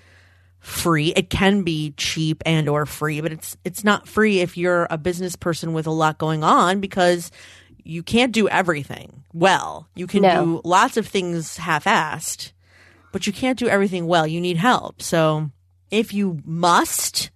[0.58, 1.08] free.
[1.16, 4.98] It can be cheap and or free, but it's it's not free if you're a
[4.98, 7.30] business person with a lot going on because
[7.84, 9.88] you can't do everything well.
[9.94, 10.44] You can No.
[10.44, 12.52] do lots of things half-assed,
[13.12, 14.26] but you can't do everything well.
[14.26, 15.02] You need help.
[15.02, 15.50] So
[15.90, 17.30] if you must,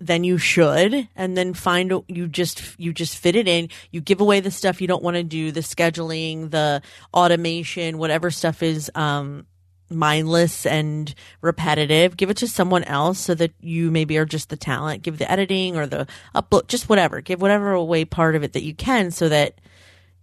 [0.00, 4.20] then you should and then find you just you just fit it in you give
[4.20, 6.80] away the stuff you don't want to do the scheduling the
[7.12, 9.44] automation whatever stuff is um
[9.90, 14.56] mindless and repetitive give it to someone else so that you maybe are just the
[14.56, 18.52] talent give the editing or the upload just whatever give whatever away part of it
[18.52, 19.54] that you can so that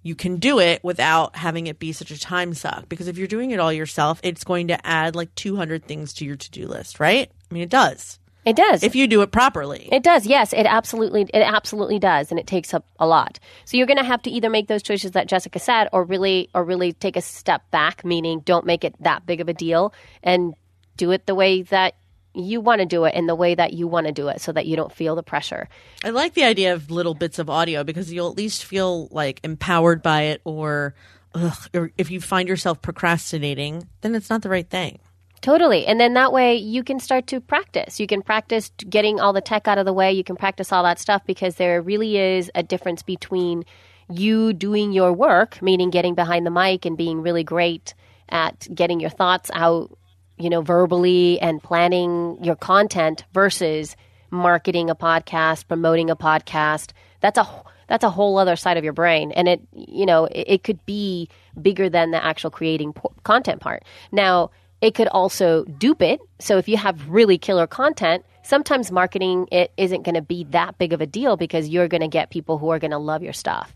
[0.06, 3.28] you can do it without having it be such a time suck because if you're
[3.28, 7.00] doing it all yourself it's going to add like 200 things to your to-do list
[7.00, 8.84] right i mean it does It does.
[8.84, 9.89] if you do it properly.
[9.91, 10.54] It does, yes.
[10.54, 13.39] It absolutely, it absolutely does, and it takes up a lot.
[13.65, 16.50] So you're going to have to either make those choices that Jessica said, or really,
[16.54, 19.96] or really take a step back, meaning don't make it that big of a deal,
[20.22, 20.54] and
[20.96, 21.96] do it the way that
[22.36, 24.52] you want to do it, in the way that you want to do it, so
[24.52, 25.67] that you don't feel the pressure.
[26.04, 29.39] I like the idea of little bits of audio because you'll at least feel like
[29.43, 30.95] empowered by it, or,
[31.34, 35.00] ugh, or if you find yourself procrastinating, then it's not the right thing.
[35.41, 35.86] Totally.
[35.86, 38.00] And then that way you can start to practice.
[38.00, 40.12] You can practice getting all the tech out of the way.
[40.12, 43.63] You can practice all that stuff because there really is a difference between
[44.10, 47.93] you doing your work, meaning getting behind the mic and being really great
[48.30, 49.95] at getting your thoughts out,
[50.38, 53.95] you know, verbally and planning your content versus
[54.32, 56.91] marketing a podcast, promoting a podcast.
[57.21, 60.45] That's a that's a whole other side of your brain and it you know, it,
[60.48, 61.30] it could be
[61.62, 63.84] bigger than the actual creating po- content part.
[64.12, 66.19] Now, it could also dupe it.
[66.39, 70.78] So if you have really killer content, sometimes marketing it isn't going to be that
[70.78, 73.24] big of a deal because you're going to get people who are going to love
[73.24, 73.74] your stuff.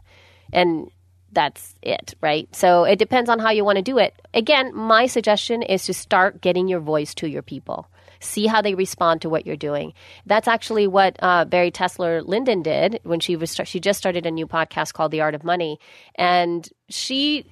[0.52, 0.92] And
[1.32, 2.54] that's it, right?
[2.56, 4.14] So it depends on how you want to do it.
[4.34, 7.88] Again, my suggestion is to start getting your voice to your people.
[8.20, 9.94] See how they respond to what you're doing.
[10.26, 14.32] That's actually what uh, Bari Tessler Linden did when she was she just started a
[14.32, 15.80] new podcast called The Art of Money,
[16.16, 17.46] and she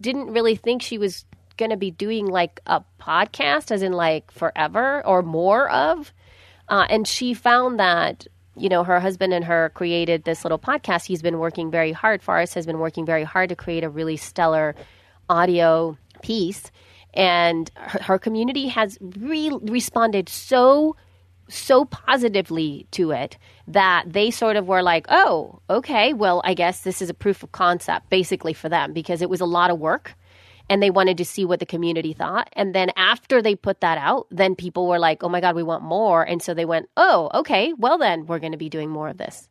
[0.00, 1.24] didn't really think she was
[1.56, 6.12] going to be doing like a podcast as in like forever or more of
[6.68, 11.06] uh, and she found that you know her husband and her created this little podcast.
[11.06, 12.22] He's been working very hard.
[12.22, 14.74] Forrest has been working very hard to create a really stellar
[15.28, 16.70] audio piece.
[17.12, 20.96] And her, her community has re- responded so
[21.48, 23.36] so positively to it
[23.68, 27.42] that they sort of were like, oh, okay, well, I guess this is a proof
[27.42, 30.14] of concept basically for them because it was a lot of work
[30.68, 32.48] and they wanted to see what the community thought.
[32.54, 35.62] And then after they put that out, then people were like, oh my God, we
[35.62, 36.22] want more.
[36.22, 39.18] And so they went, oh, okay, well, then we're going to be doing more of
[39.18, 39.48] this.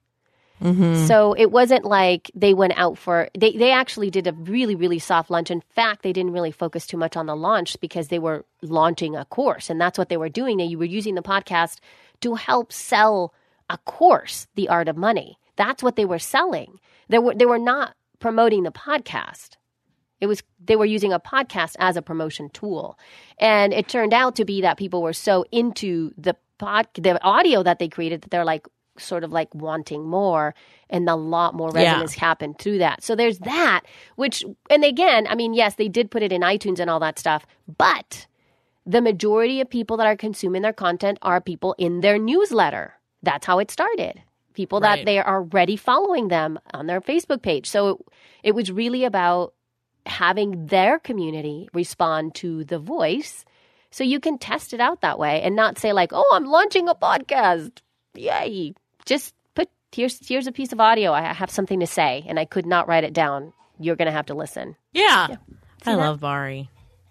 [0.61, 1.07] Mm-hmm.
[1.07, 4.99] So it wasn't like they went out for they they actually did a really really
[4.99, 5.51] soft launch.
[5.51, 9.15] In fact, they didn't really focus too much on the launch because they were launching
[9.15, 10.57] a course and that's what they were doing.
[10.57, 11.79] They were using the podcast
[12.21, 13.33] to help sell
[13.69, 15.37] a course, The Art of Money.
[15.57, 16.79] That's what they were selling.
[17.09, 19.57] They were they were not promoting the podcast.
[20.23, 22.97] It was they were using a podcast as a promotion tool.
[23.37, 27.61] And it turned out to be that people were so into the pod the audio
[27.63, 28.65] that they created that they're like
[28.97, 30.53] sort of like wanting more
[30.89, 31.81] and a lot more Yeah.
[31.83, 33.03] resonance happened through that.
[33.03, 33.81] So there's that,
[34.15, 37.17] which, and again, I mean, yes, they did put it in iTunes and all that
[37.19, 37.45] stuff,
[37.77, 38.27] but
[38.85, 42.93] the majority of people that are consuming their content are people in their newsletter.
[43.23, 44.21] That's how it started.
[44.53, 44.97] People Right.
[44.99, 47.65] that they are already following them on their Facebook page.
[47.67, 47.97] So it,
[48.43, 49.53] it was really about
[50.05, 53.45] having their community respond to the voice
[53.91, 56.89] so you can test it out that way and not say like, "Oh, I'm launching
[56.89, 57.79] a podcast."
[58.15, 58.73] Yay.
[59.05, 61.11] Just put here's here's a piece of audio.
[61.11, 63.53] I have something to say and I could not write it down.
[63.79, 64.75] You're going to have to listen.
[64.93, 65.27] Yeah.
[65.85, 65.97] I that?
[65.97, 66.69] love Bari.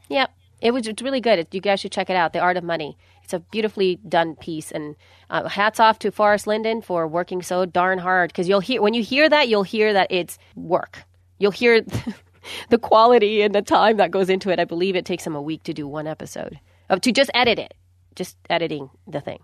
[0.08, 0.30] Yep.
[0.60, 1.46] It was it's really good.
[1.50, 2.32] You guys should check it out.
[2.32, 2.96] The Art of Money.
[3.24, 4.96] It's a beautifully done piece, and
[5.30, 8.30] uh, hats off to Forrest Linden for working so darn hard.
[8.30, 11.04] Because you'll hear when you hear that, you'll hear that it's work.
[11.38, 11.84] You'll hear
[12.70, 14.58] the quality and the time that goes into it.
[14.58, 16.58] I believe it takes him a week to do one episode,
[16.90, 17.74] uh, to just edit it,
[18.14, 19.40] just editing the thing.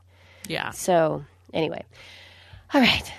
[0.48, 0.70] Yeah.
[0.70, 1.84] So anyway,
[2.74, 3.12] all right.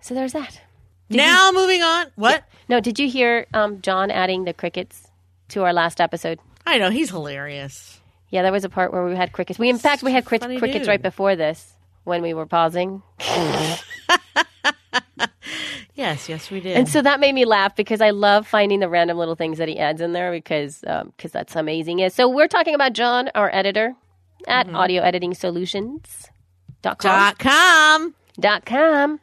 [0.00, 0.60] So there's that.
[1.08, 2.06] now moving on.
[2.16, 2.44] What?
[2.68, 5.08] No, did you hear um, John adding the crickets
[5.48, 6.38] to our last episode?
[6.66, 8.00] I know he's hilarious.
[8.30, 9.58] Yeah, there was a part where we had crickets.
[9.58, 10.86] We, in fact, we had crickets dude.
[10.86, 13.02] right before this when we were pausing,
[16.02, 16.76] Yes, yes, we did.
[16.76, 19.68] and so that made me laugh because I love finding the random little things that
[19.68, 22.00] he adds in there because because that's amazing.
[22.00, 23.94] Yeah, So we're talking about John, our editor
[24.48, 26.28] at Audio Editing Solutions.
[26.82, 27.10] Dot com.
[27.12, 28.14] dot com.
[28.40, 29.20] Dot com.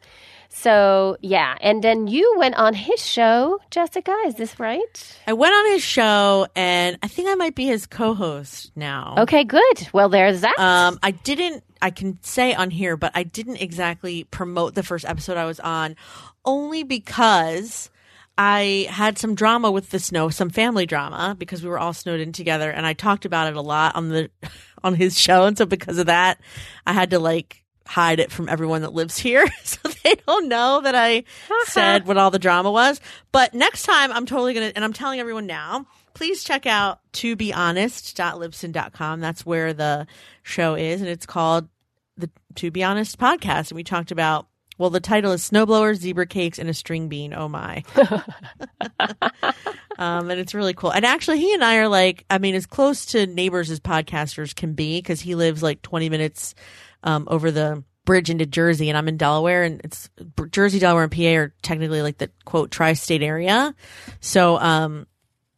[0.48, 4.16] So yeah, and then you went on his show, Jessica.
[4.26, 5.18] Is this right?
[5.26, 9.14] I went on his show, and I think I might be his co-host now.
[9.18, 9.88] Okay, good.
[9.92, 10.58] Well, there's that.
[10.58, 11.62] Um, I didn't.
[11.82, 15.60] I can say on here, but I didn't exactly promote the first episode I was
[15.60, 15.96] on,
[16.44, 17.90] only because
[18.38, 22.20] I had some drama with the snow, some family drama, because we were all snowed
[22.20, 24.30] in together, and I talked about it a lot on the
[24.82, 26.40] on his show, and so because of that,
[26.86, 30.80] I had to like hide it from everyone that lives here, so they don't know
[30.80, 31.64] that I uh-huh.
[31.66, 33.00] said what all the drama was.
[33.32, 35.86] But next time, I'm totally gonna, and I'm telling everyone now.
[36.14, 39.20] Please check out to be honest.libsyn.com.
[39.20, 40.06] That's where the
[40.42, 41.68] show is, and it's called
[42.16, 43.70] the To Be Honest podcast.
[43.70, 44.46] And we talked about,
[44.80, 47.34] well, the title is Snowblowers, Zebra Cakes, and a String Bean.
[47.34, 47.84] Oh my.
[49.98, 50.90] um, and it's really cool.
[50.90, 54.56] And actually, he and I are like, I mean, as close to neighbors as podcasters
[54.56, 56.54] can be because he lives like 20 minutes
[57.02, 60.08] um, over the bridge into Jersey, and I'm in Delaware, and it's
[60.50, 63.74] Jersey, Delaware, and PA are technically like the quote tri-state area.
[64.20, 65.06] So, um,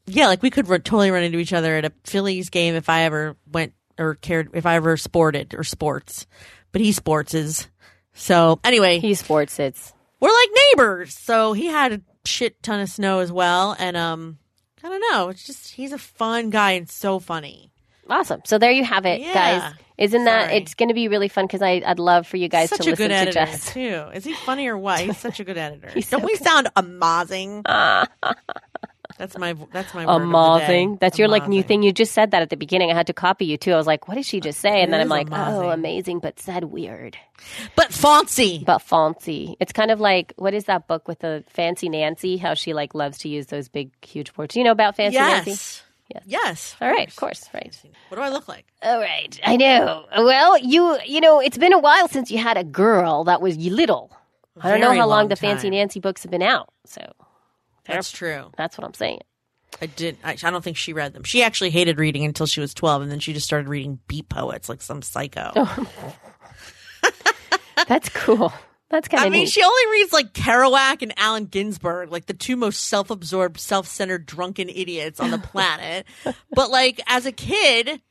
[0.06, 2.88] yeah, like we could run, totally run into each other at a Phillies game if
[2.88, 6.26] I ever went or cared if I ever sported or sports.
[6.72, 7.68] But he sports is
[8.14, 8.98] so anyway.
[9.00, 11.14] he sports it's we're like neighbors.
[11.14, 14.38] So he had a shit ton of snow as well, and um,
[14.84, 15.28] I don't know.
[15.30, 17.70] It's just he's a fun guy and so funny.
[18.10, 18.40] Awesome.
[18.44, 19.32] So there you have it, Yeah.
[19.32, 19.74] guys.
[19.98, 20.56] Isn't that Sorry.
[20.56, 23.04] it's going to be really fun because I'd love for you guys Such to listen
[23.04, 23.72] good to editor Jess.
[23.72, 24.04] too.
[24.12, 24.98] Is he funny or what?
[25.00, 25.88] He's such a good editor.
[25.88, 27.62] Don't so we sound amazing?
[29.22, 30.94] that's my that's my the Amazing.
[30.94, 30.98] day.
[31.00, 31.84] That's your like new thing.
[31.84, 32.90] You just said that at the beginning.
[32.90, 33.72] I had to copy you too.
[33.72, 34.82] I was like, what did she just say?
[34.82, 35.72] And then I'm like, oh, amazing.
[35.72, 37.16] amazing, but said weird.
[37.76, 38.64] But fancy.
[38.66, 39.56] But fancy.
[39.60, 42.36] It's kind of like what is that book with the fancy Nancy?
[42.36, 44.56] How she like loves to use those big, huge words.
[44.56, 45.50] You know about fancy Nancy?
[45.50, 45.82] Yes.
[46.12, 46.22] Yes.
[46.26, 46.76] Yes.
[46.80, 47.74] All right, of course, right.
[48.08, 48.66] What do I look like?
[48.82, 50.04] All right, I know.
[50.18, 53.56] Well, you you know, it's been a while since you had a girl that was
[53.56, 54.10] little.
[54.60, 55.70] I don't know how long long the Fancy.
[55.70, 56.72] Nancy books have been out.
[56.84, 57.00] So
[57.86, 58.50] That's true.
[58.56, 59.20] that's what I'm saying.
[59.80, 60.18] I did.
[60.22, 61.24] I, I don't think she read them.
[61.24, 64.28] She actually hated reading until she was twelve, and then she just started reading beat
[64.28, 65.52] poets like some psycho.
[65.56, 66.16] Oh,
[67.88, 68.52] That's cool.
[68.90, 69.26] That's kind of.
[69.26, 69.48] I mean, neat.
[69.48, 74.68] she only reads like Kerouac and Allen Ginsberg, like the two most self-absorbed, self-centered, drunken
[74.68, 76.06] idiots on the planet.
[76.50, 78.02] but like as a kid,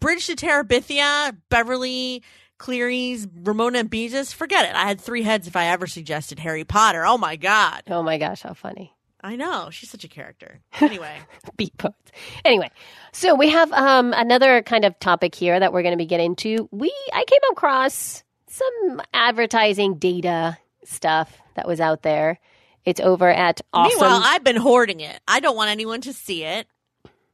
[0.00, 2.22] Bridge to Terabithia, Beverly
[2.60, 4.74] Cleary's, Ramona and Beezus, forget it.
[4.76, 7.06] I had three heads if I ever suggested Harry Potter.
[7.06, 8.94] Oh my god, oh my gosh, how funny.
[9.22, 10.60] I know she's such a character.
[10.80, 11.16] Anyway,
[11.56, 12.12] Beat poets.
[12.44, 12.70] Anyway,
[13.12, 16.32] so we have um, another kind of topic here that we're going to be getting
[16.32, 16.68] into.
[16.70, 22.38] We I came across some advertising data stuff that was out there.
[22.84, 23.88] It's over at awesome.
[23.98, 25.18] meanwhile, I've been hoarding it.
[25.26, 26.66] I don't want anyone to see it.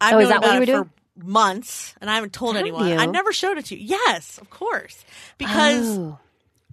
[0.00, 2.32] I've Oh, is known that what about you it were for months, and I haven't
[2.32, 2.88] told Have anyone.
[2.88, 2.96] you?
[2.96, 3.84] I never showed it to you.
[4.06, 5.04] Yes, of course,
[5.38, 5.98] because.
[5.98, 6.18] Oh.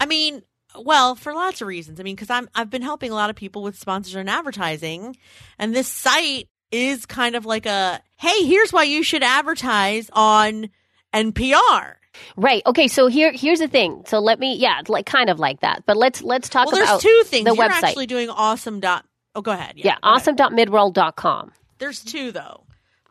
[0.02, 0.42] I mean,
[0.78, 2.00] well, for lots of reasons.
[2.00, 5.16] I mean, because I'm I've been helping a lot of people with sponsors and advertising,
[5.60, 10.70] and this site is kind of like a hey, here's why you should advertise on
[11.14, 11.94] NPR.
[12.36, 12.64] Right.
[12.66, 12.88] Okay.
[12.88, 14.04] So here, here's the thing.
[14.08, 15.84] So let me, yeah, it's like kind of like that.
[15.86, 17.46] But let's let's talk Well, there's about two things.
[17.46, 17.84] the You're website.
[17.84, 18.80] actually doing awesome.
[18.80, 19.06] Dot.
[19.36, 19.74] Oh, go ahead.
[19.78, 20.38] yeah, go ahead.
[20.38, 21.52] awesome.midroll.com.
[21.80, 22.63] There's two though.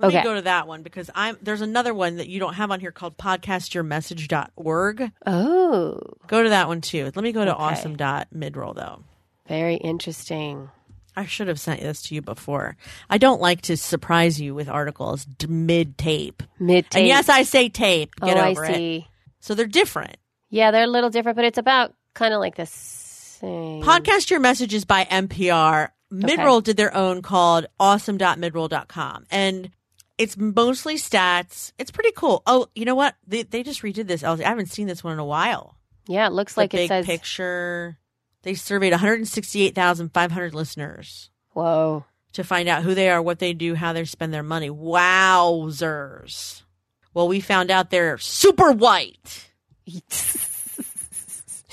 [0.02, 0.18] Let Okay.
[0.18, 2.80] me go to that one because I'm there's another one that you don't have on
[2.80, 5.12] here called podcastyourmessage.org.
[5.26, 7.04] Oh, Go to that one too.
[7.04, 7.62] Let me go to Okay.
[7.62, 9.04] awesome.midroll though.
[9.48, 10.70] very interesting.
[11.14, 12.76] I should have sent this to you before.
[13.10, 16.42] I don't like to surprise you with articles d- mid tape.
[16.58, 17.00] Mid tape.
[17.00, 18.14] And yes, I say tape.
[18.16, 18.74] Get oh, I over it.
[18.74, 19.08] see.
[19.40, 20.16] So they're different.
[20.48, 23.82] Yeah, they're a little different, but it's about kind of like the same.
[23.82, 25.90] Podcast Your Messages by NPR.
[26.10, 29.26] Midroll did their own called awesome.midroll.com.
[29.30, 29.70] And
[30.18, 31.72] it's mostly stats.
[31.79, 32.42] It's pretty cool.
[32.46, 33.14] Oh, you know what?
[33.27, 34.22] They, they just redid this.
[34.22, 35.77] I haven't seen this one in a while.
[36.07, 37.07] yeah, it looks The like it big says.
[37.07, 37.98] picture.
[38.42, 42.05] They surveyed 168,500 listeners Whoa.
[42.33, 44.68] to find out who they are, what they do, how they spend their money.
[44.70, 46.62] Wowzers.
[47.14, 49.48] Well, we found out they're super white.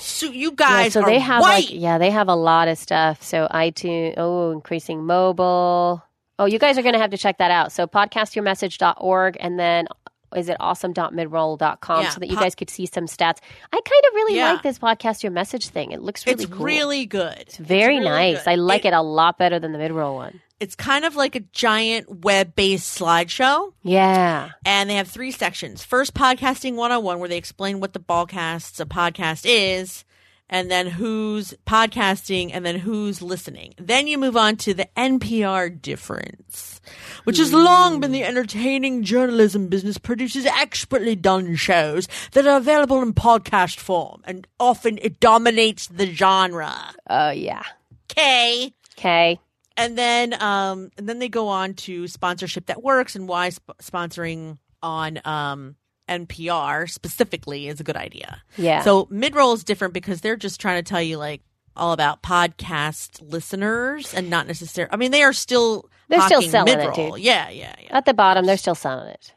[0.02, 1.64] So you Yeah, guys so are they have white.
[1.70, 3.22] like yeah, they have a lot of stuff.
[3.22, 6.02] So iTunes, oh, increasing mobile.
[6.40, 7.70] Oh, you guys are going to have to check that out.
[7.70, 9.86] So podcastyourmessage.org and then
[10.34, 13.38] is it awesome.midroll.com Yeah, so that you po- guys could see some stats.
[13.72, 14.52] I kind of really Yeah.
[14.52, 15.90] like this podcast your message thing.
[15.92, 16.64] It looks really it's cool.
[16.64, 17.36] really good.
[17.38, 18.44] it's very really nice.
[18.44, 18.50] good.
[18.52, 20.40] I like it, it a lot better than the midroll one.
[20.60, 23.72] It's kind of like a giant web based slideshow.
[23.82, 24.50] Yeah.
[24.64, 25.82] And they have three sections.
[25.84, 30.04] First, podcasting 101, where they explain what the ballcasts a podcast is,
[30.50, 33.72] and then who's podcasting, and then who's listening.
[33.78, 36.82] Then you move on to the NPR difference,
[37.24, 43.00] which has long been the entertaining journalism business produces expertly done shows that are available
[43.00, 46.74] in podcast form, and often it dominates the genre.
[47.08, 47.62] Oh yeah.
[48.08, 48.74] K.
[48.96, 49.40] K
[49.80, 53.78] and then um and then they go on to sponsorship that works and why sp-
[53.82, 55.74] sponsoring on um
[56.10, 58.42] NPR specifically is a good idea.
[58.58, 58.82] Yeah.
[58.82, 61.40] So mid-roll is different because they're just trying to tell you like
[61.76, 66.74] all about podcast listeners and not necessarily I mean they are still They're still selling
[66.74, 67.12] it, mid-roll.
[67.14, 67.24] dude.
[67.24, 67.96] Yeah, yeah, yeah.
[67.96, 69.32] At the bottom they're still selling it.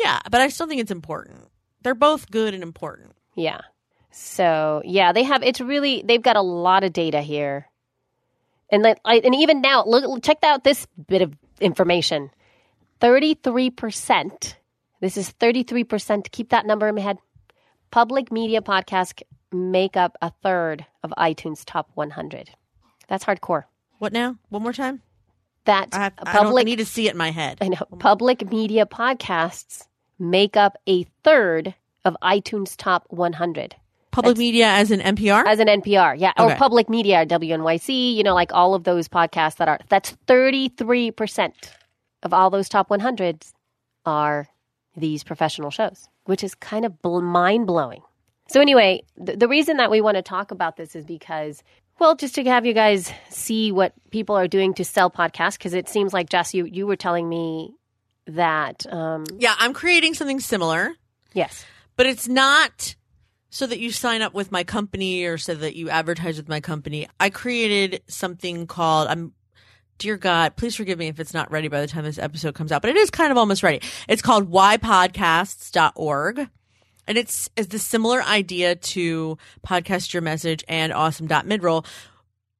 [0.00, 1.48] Yeah, but I still think it's important.
[1.82, 3.12] They're both good and important.
[3.34, 3.60] Yeah.
[4.12, 5.42] So yeah, they have.
[5.42, 7.66] It's really they've got a lot of data here,
[8.70, 12.30] and like, I, and even now, look, check out this bit of information.
[13.00, 14.56] Thirty-three percent.
[15.02, 16.30] This is thirty-three percent.
[16.32, 17.18] Keep that number in my head.
[17.90, 19.20] Public media podcasts
[19.52, 22.50] make up a third of iTunes top 100.
[23.08, 23.64] That's hardcore.
[23.98, 24.38] What now?
[24.48, 25.02] One more time?
[25.66, 27.58] That I have I don't public need to see it in my head.
[27.60, 27.84] I know.
[27.98, 29.86] Public media podcasts
[30.18, 33.76] make up a third of iTunes top 100
[34.12, 35.44] Public media as an NPR?
[35.46, 36.16] as an NPR.
[36.18, 36.32] Yeah.
[36.38, 41.52] Or public media, WNYC, you know, like all of those podcasts that are, that's 33%
[42.22, 43.52] of all those top 100s
[44.04, 44.48] are
[44.96, 48.02] these professional shows, which is kind of bl- mind blowing.
[48.48, 51.62] So, anyway, the, the reason that we want to talk about this is because,
[51.98, 55.74] well, just to have you guys see what people are doing to sell podcasts, because
[55.74, 57.74] it seems like, Jess, you, you were telling me
[58.26, 60.92] that, um, yeah, I'm creating something similar.
[61.32, 61.64] yes.
[61.96, 62.94] but it's not
[63.50, 66.60] so that you sign up with my company or so that you advertise with my
[66.60, 67.06] company.
[67.20, 69.32] I created something called I'm
[69.98, 72.72] dear God, please forgive me if it's not ready by the time this episode comes
[72.72, 73.80] out, but it is kind of almost ready.
[74.08, 76.48] It's called whypodcasts.org.
[77.08, 81.84] And it's is the similar idea to podcast your message and awesome.midroll.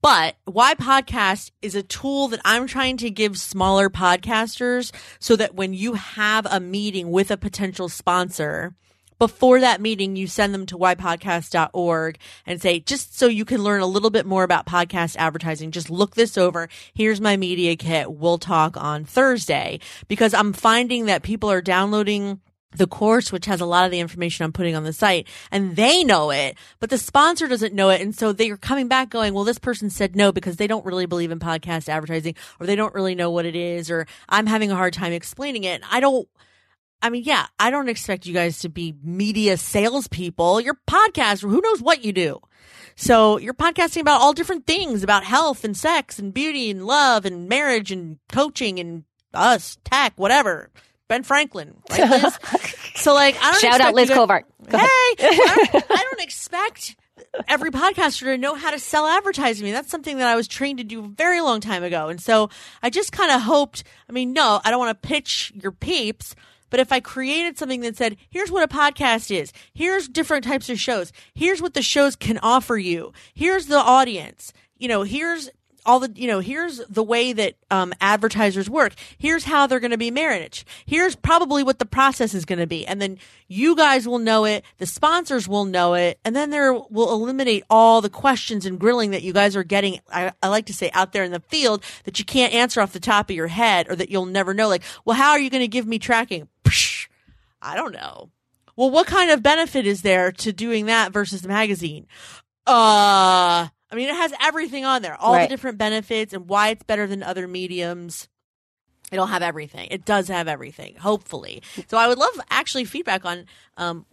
[0.03, 4.91] But why podcast is a tool that I'm trying to give smaller podcasters
[5.21, 8.75] so that when you have a meeting with a potential sponsor,
[9.23, 13.81] before that meeting, you send them to whypodcast.org and say, just so you can learn
[13.81, 16.69] a little bit more about podcast advertising, just look this over.
[16.93, 18.13] Here's my media kit.
[18.13, 22.41] We'll talk on Thursday because I'm finding that people are downloading
[22.73, 25.77] the course, which has a lot of the information I'm putting on the site, and
[25.77, 28.01] they know it, but the sponsor doesn't know it.
[28.01, 31.07] And so they're coming back going, well, this person said no because they don't really
[31.07, 34.73] believe in podcast advertising or they don't really know what it is, or I'm having
[34.73, 35.81] a hard time explaining it.
[35.89, 36.27] I don't,
[37.03, 40.61] I mean, yeah, I don't expect you guys to be media salespeople.
[40.61, 41.51] You're podcasters.
[41.51, 42.41] Who knows what you do?
[42.95, 47.25] So you're podcasting about all different things about health and sex and beauty and love
[47.25, 50.71] and marriage and coaching and us, tech, whatever.
[51.09, 52.39] Ben Franklin, right, Liz?
[52.95, 54.43] so like, I don't Shout out Liz guys- Covart.
[54.69, 54.87] Go Hey.
[55.21, 56.97] I don't, I don't expect
[57.49, 59.65] every podcaster to know how to sell advertising.
[59.65, 62.09] I mean, that's something that I was trained to do a very long time ago.
[62.09, 62.49] And so
[62.83, 66.35] I just kind of hoped, I mean, no, I don't want to pitch your peeps,
[66.73, 70.71] but if I created something that said, here's what a podcast is, here's different types
[70.71, 75.51] of shows, here's what the shows can offer you, here's the audience, you know, here's
[75.85, 78.95] all the you know here's the way that um, advertisers work.
[79.19, 80.67] Here's how they're going to be managed.
[80.87, 82.87] Here's probably what the process is going to be.
[82.87, 83.19] And then
[83.49, 84.65] you guys will know it.
[84.79, 86.19] The sponsors will know it.
[86.25, 90.01] And then there will eliminate all the questions and grilling that you guys are getting
[90.11, 92.93] I, I like to say out there in the field that you can't answer off
[92.93, 94.69] the top of your head or that you'll never know.
[94.69, 97.09] Like well how are you going to give me tracking Psh,
[97.61, 98.31] i don't know
[98.77, 102.07] well what kind of benefit is there to doing that versus the magazine
[102.67, 105.43] uh I mean, it has everything on there, all Right.
[105.43, 108.27] the different benefits and why it's better than other mediums.
[109.11, 109.89] It'll have everything.
[109.91, 111.63] It does have everything, hopefully.
[111.89, 113.45] So I would love actually feedback on
[113.77, 114.07] um,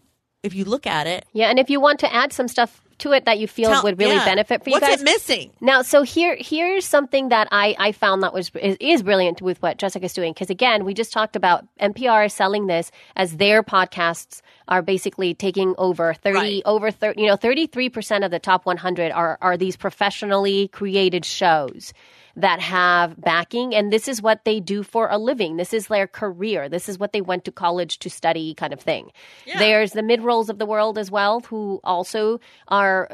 [0.43, 1.26] if you look at it.
[1.32, 3.84] Yeah, and if you want to add some stuff to it that you feel tell-
[3.84, 4.26] would really yeah.
[4.26, 5.02] benefit for you What's guys.
[5.02, 5.52] it missing?
[5.62, 9.62] Now, so here, here's something that I, I found that was is, is brilliant with
[9.62, 14.41] what Jessica's doing because again, we just talked about NPR selling this as their podcasts
[14.68, 16.62] are basically taking over thirty Right.
[16.66, 17.22] over thirty.
[17.22, 21.26] You know, thirty three percent of the top one hundred are are these professionally created
[21.26, 21.93] shows
[22.42, 26.08] that have backing and this is what they do for a living this is their
[26.08, 29.12] career this is what they went to college to study kind of thing
[29.60, 33.10] there's the mid rolls of the world as well who also are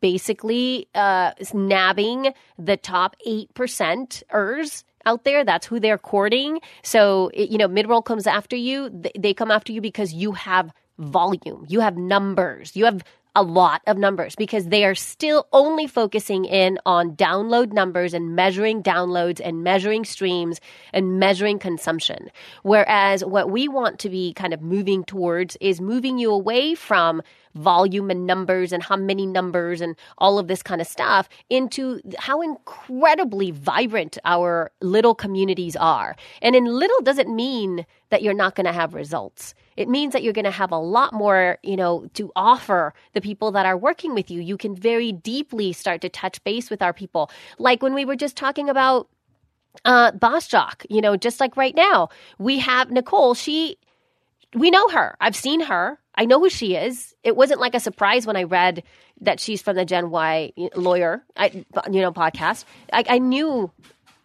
[0.00, 5.44] basically uh, nabbing the top 8% ers out there.
[5.44, 6.60] That's who they're courting.
[6.82, 8.90] So, you know, mid-roll comes after you.
[9.18, 11.64] They come after you because you have volume.
[11.68, 12.76] You have numbers.
[12.76, 13.02] You have
[13.36, 18.34] a lot of numbers because they are still only focusing in on download numbers and
[18.34, 20.58] measuring downloads and measuring streams
[20.94, 22.30] and measuring consumption.
[22.62, 27.20] Whereas what we want to be kind of moving towards is moving you away from
[27.56, 32.00] volume and numbers and how many numbers and all of this kind of stuff into
[32.18, 36.16] how incredibly vibrant our little communities are.
[36.42, 39.54] And in little doesn't mean that you're not going to have results.
[39.76, 43.20] It means that you're going to have a lot more, you know, to offer the
[43.20, 44.40] people that are working with you.
[44.40, 47.30] You can very deeply start to touch base with our people.
[47.58, 49.08] Like when we were just talking about
[49.84, 53.34] uh, Boss Jock, you know, just like right now, we have Nicole.
[53.34, 53.76] She,
[54.54, 55.16] we know her.
[55.20, 55.98] I've seen her.
[56.16, 57.14] I know who she is.
[57.22, 58.82] It wasn't like a surprise when I read
[59.20, 62.64] that she's from the Gen Y lawyer, I, you know, podcast.
[62.92, 63.70] I, I knew,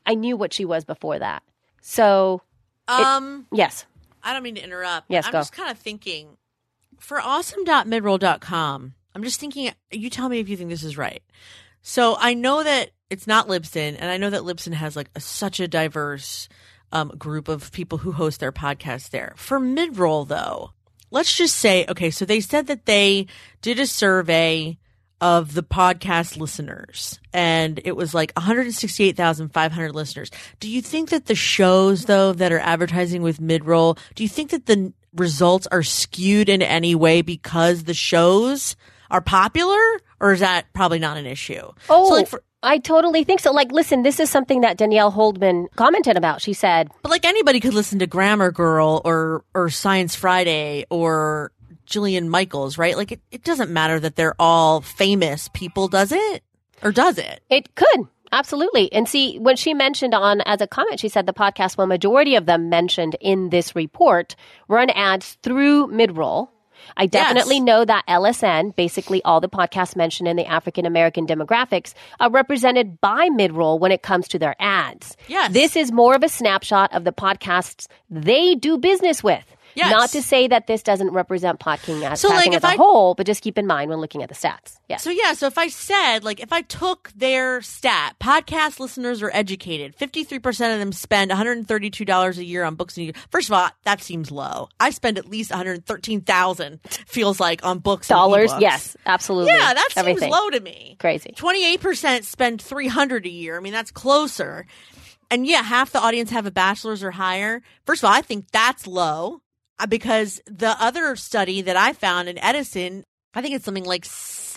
[0.05, 1.43] I knew what she was before that.
[1.81, 2.41] So
[2.87, 3.85] Um, yes,
[4.23, 5.07] I don't mean to interrupt.
[5.09, 5.39] Yes, I'm go.
[5.39, 6.37] just kind of thinking
[6.99, 8.93] for awesome.midroll.com.
[9.13, 11.21] I'm just thinking, you tell me if you think this is right.
[11.81, 15.19] So I know that it's not Libsyn, and I know that Libsyn has like a,
[15.19, 16.47] such a diverse
[16.93, 19.33] um, group of people who host their podcasts there.
[19.35, 20.71] For Midroll, though,
[21.11, 23.27] let's just say, okay, so they said that they
[23.61, 24.77] did a survey
[25.19, 30.31] of the podcast listeners and it was like 168,500 listeners.
[30.59, 34.49] Do you think that the shows though that are advertising with midroll, do you think
[34.49, 38.75] that the results are skewed in any way because the shows
[39.11, 39.77] are popular
[40.19, 41.71] or is that probably not an issue?
[41.87, 43.51] Oh, So like oh, for, I totally think so.
[43.51, 46.41] Like, listen, this is something that Danielle Holdman commented about.
[46.41, 51.51] She said, but like anybody could listen to Grammar Girl or or Science Friday or
[51.87, 52.95] Jillian Michaels, right?
[52.95, 56.43] Like it, it doesn't matter that they're all famous people, does it?
[56.83, 57.41] Or does it?
[57.49, 58.07] It could.
[58.31, 58.91] Absolutely.
[58.93, 62.35] And see, when she mentioned on as a comment, she said the podcast, well, majority
[62.35, 64.35] of them mentioned in this report
[64.67, 66.49] run ads through midroll.
[66.97, 67.63] I definitely Yes.
[67.63, 72.99] know that LSN, basically all the podcasts mentioned in the African American demographics, are represented
[73.01, 75.15] by midroll when it comes to their ads.
[75.27, 75.51] Yes.
[75.53, 79.45] This is more of a snapshot of the podcasts they do business with.
[79.75, 79.91] Yes.
[79.91, 83.25] Not to say that this doesn't represent podcasting as, So, like, as a whole, but
[83.25, 84.79] just keep in mind when looking at the stats.
[84.89, 85.03] Yes.
[85.03, 89.31] So yeah, so if I said like if I took their stat, podcast listeners are
[89.33, 89.95] educated.
[89.95, 92.97] Fifty three percent of them spend one hundred thirty two dollars a year on books
[92.97, 94.69] and first of all, that seems low.
[94.79, 99.53] I spend at least one hundred thirteen thousand feels like on books Dollars, yes, absolutely.
[99.53, 100.97] Yeah, that seems low to me.
[100.99, 101.33] Crazy.
[101.35, 103.57] Twenty eight percent spend three hundred a year.
[103.57, 104.65] I mean, that's closer.
[105.29, 107.61] And yeah, half the audience have a bachelor's or higher.
[107.85, 109.41] First of all, I think that's low
[109.81, 113.03] Uh, because the other study that I found in Edison,
[113.33, 114.05] I think it's something like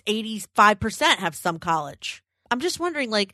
[0.07, 2.23] eighty five percent have some college.
[2.51, 3.33] I'm just wondering, like,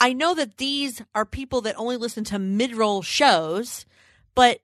[0.00, 3.86] I know that these are people that only listen to mid roll shows,
[4.34, 4.58] but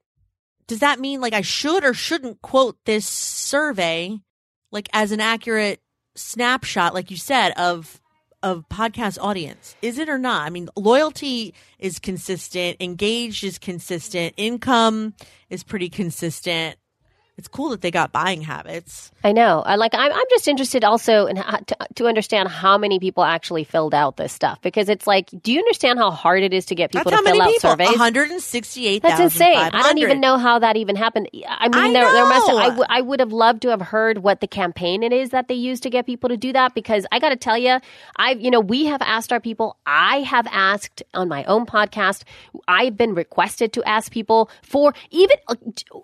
[0.66, 4.18] does that mean like I should or shouldn't quote this survey
[4.72, 5.80] like as an accurate
[6.16, 8.00] snapshot, like you said, of
[8.44, 9.74] of podcast audience?
[9.80, 10.42] Is it or not?
[10.42, 15.14] I mean, loyalty is consistent, engaged is consistent, income
[15.48, 16.76] is pretty consistent.
[17.36, 19.10] It's cool that they got buying habits.
[19.24, 19.60] I know.
[19.60, 19.92] I like.
[19.94, 20.12] I'm.
[20.12, 24.16] I'm just interested also in how, to, to understand how many people actually filled out
[24.16, 27.10] this stuff because it's like, do you understand how hard it is to get people
[27.10, 27.70] That's to fill out people.
[27.70, 27.88] surveys?
[27.88, 29.02] One hundred and sixty-eight.
[29.02, 29.56] That's insane.
[29.56, 31.28] I don't even know how that even happened.
[31.48, 32.46] I mean, I there, there must.
[32.46, 32.56] know.
[32.56, 35.48] I, w- I would have loved to have heard what the campaign it is that
[35.48, 37.80] they use to get people to do that because I got to tell you,
[38.14, 39.76] I've you know we have asked our people.
[39.86, 42.22] I have asked on my own podcast.
[42.68, 45.36] I've been requested to ask people for even.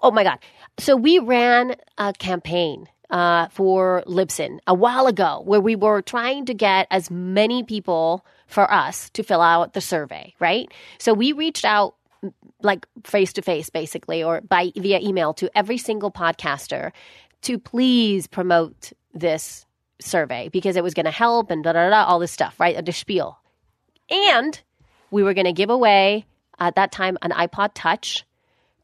[0.03, 0.41] Oh my god!
[0.79, 6.47] So we ran a campaign uh, for Libsyn a while ago where we were trying
[6.47, 10.71] to get as many people for us to fill out the survey, right?
[10.99, 11.95] So we reached out
[12.63, 16.93] like face to face basically or by via email to every single podcaster
[17.43, 19.65] to please promote this
[20.01, 22.85] survey because it was going to help and da da da all this stuff, right?
[22.85, 23.39] The spiel.
[24.11, 24.61] And
[25.11, 26.27] we were going to give away
[26.59, 28.25] at that time an iPod Touch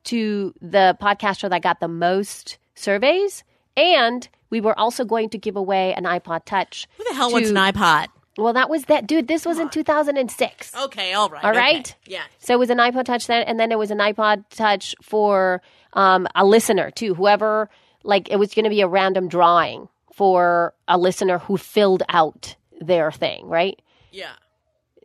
[0.07, 3.45] to the podcaster that got the most surveys
[3.77, 6.89] and we were also going to give away an iPod Touch.
[6.97, 8.07] Who the hell to- wants an iPod?
[8.39, 9.29] Well, that was that dude.
[9.29, 10.75] This was in 2006.
[10.77, 11.43] Okay, all right.
[11.43, 11.79] All right.
[11.79, 11.95] okay.
[12.07, 12.23] yeah.
[12.39, 15.63] So it was an iPod Touch then, and then it was an iPod Touch for
[15.95, 17.15] um, a listener too.
[17.15, 17.71] Whoever,
[18.03, 22.57] like, it was going to be a random drawing for a listener who filled out
[22.79, 23.47] their thing.
[23.47, 23.81] Right?
[24.13, 24.33] Yeah.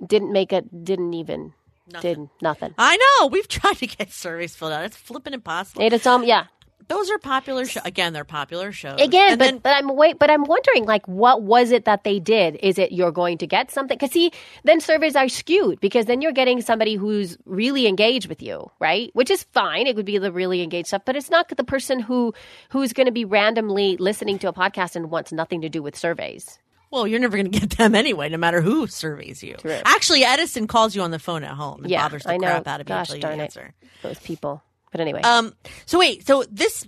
[0.05, 0.83] Didn't make it.
[0.83, 1.53] Didn't even.
[1.99, 2.73] Did nothing.
[2.77, 3.27] I know.
[3.27, 4.85] We've tried to get surveys filled out.
[4.85, 5.81] It's flipping impossible.
[5.81, 6.45] Its um Yeah.
[6.87, 7.83] Those are popular shows.
[7.85, 8.99] Again, they're popular shows.
[8.99, 12.03] Again, And but then- but I'm wait, but I'm wondering like what was it that
[12.03, 12.57] they did?
[12.61, 13.97] Is it you're going to get something?
[13.97, 14.31] Because see,
[14.65, 19.09] then surveys are skewed because then you're getting somebody who's really engaged with you, right?
[19.13, 19.87] Which is fine.
[19.87, 22.33] It would be the really engaged stuff, but it's not the person who
[22.71, 25.95] who's going to be randomly listening to a podcast and wants nothing to do with
[25.95, 26.59] surveys.
[26.91, 29.55] Well, you're never going to get them anyway, no matter who surveys you.
[29.55, 29.79] True.
[29.85, 32.81] Actually, Edison calls you on the phone at home and yeah, bothers the crap out
[32.81, 33.73] of you Gosh until you answer.
[33.81, 34.61] it, those people.
[34.91, 35.53] But anyway, Um.
[35.85, 36.27] So wait.
[36.27, 36.87] So this.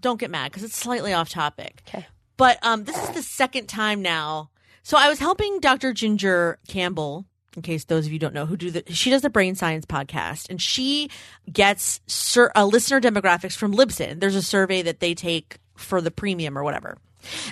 [0.00, 1.82] Don't get mad because it's slightly off topic.
[1.88, 2.06] okay.
[2.36, 4.50] But um, this is the second time now.
[4.84, 5.92] So I was helping Dr.
[5.92, 7.24] Ginger Campbell,
[7.56, 8.84] in case those of you don't know who do the.
[8.92, 11.10] She does the Brain Science podcast, and she
[11.52, 14.20] gets sur- uh, listener demographics from Libsyn.
[14.20, 16.96] There's a survey that they take for the premium or whatever.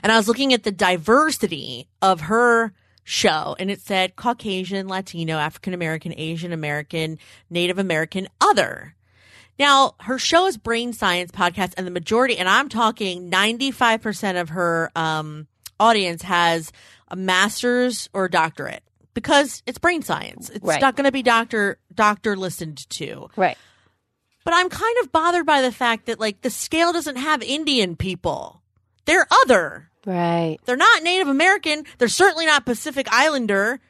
[0.03, 2.73] And I was looking at the diversity of her
[3.05, 7.19] show, and it said Caucasian, Latino, African American, Asian American,
[7.51, 8.95] Native American, other.
[9.59, 14.51] Now, her show is Brain Science Podcast, and the majority, and I'm talking 95% of
[14.51, 15.47] her um,
[15.81, 16.73] audience has
[17.09, 18.83] a master's or doctorate
[19.15, 20.51] because it's brain science.
[20.51, 20.81] It's Right.
[20.81, 23.29] not going to be doctor doctor listened to.
[23.37, 23.57] Right.
[24.45, 27.97] But I'm kind of bothered by the fact that like the scale doesn't have Indian
[27.97, 28.63] people.
[29.07, 29.89] They're other.
[30.05, 30.59] Right.
[30.67, 31.85] They're not Native American.
[31.99, 33.81] They're certainly not Pacific Islander.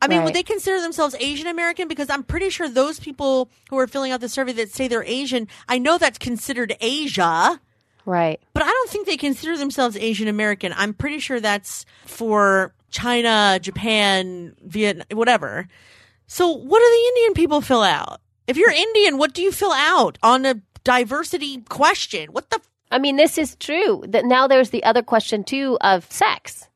[0.00, 0.24] I mean, Right.
[0.26, 1.88] would they consider themselves Asian American?
[1.88, 5.02] Because I'm pretty sure those people who are filling out the survey that say they're
[5.04, 7.60] Asian, I know that's considered Asia,
[8.04, 8.38] Right.
[8.52, 10.74] but I don't think they consider themselves Asian American.
[10.76, 15.66] I'm pretty sure that's for China, Japan, Vietnam, whatever.
[16.26, 18.20] So, what do the Indian people fill out?
[18.46, 22.28] If you're Indian, what do you fill out on a diversity question?
[22.32, 22.60] What the
[22.96, 24.02] I mean, this is true.
[24.08, 26.66] That now there's the other question too of sex,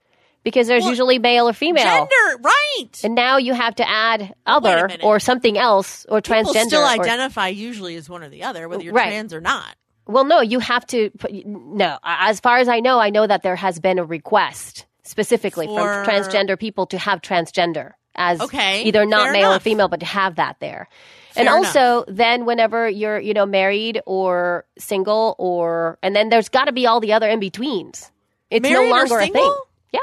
[0.45, 1.83] because there's Well, usually male or female.
[1.85, 2.43] gender?
[2.43, 2.91] Right.
[3.03, 6.67] And now you have to add other or something else or People transgender.
[6.67, 9.09] still or- identify usually as one or the other, whether you're Right.
[9.09, 9.75] trans or not.
[10.07, 11.11] well, no, you have to.
[11.45, 15.67] No, as far as I know, I know that there has been a request specifically
[15.67, 19.61] For- from transgender people to have transgender as Okay, either not male enough.
[19.61, 20.89] or female, but to have that there.
[21.37, 26.49] And Fair also, then whenever you're, you know, married or single, or and then there's
[26.49, 28.11] got to be all the other in betweens.
[28.51, 29.33] It's Married or no longer a thing.
[29.33, 29.67] single?
[29.93, 30.03] Yep.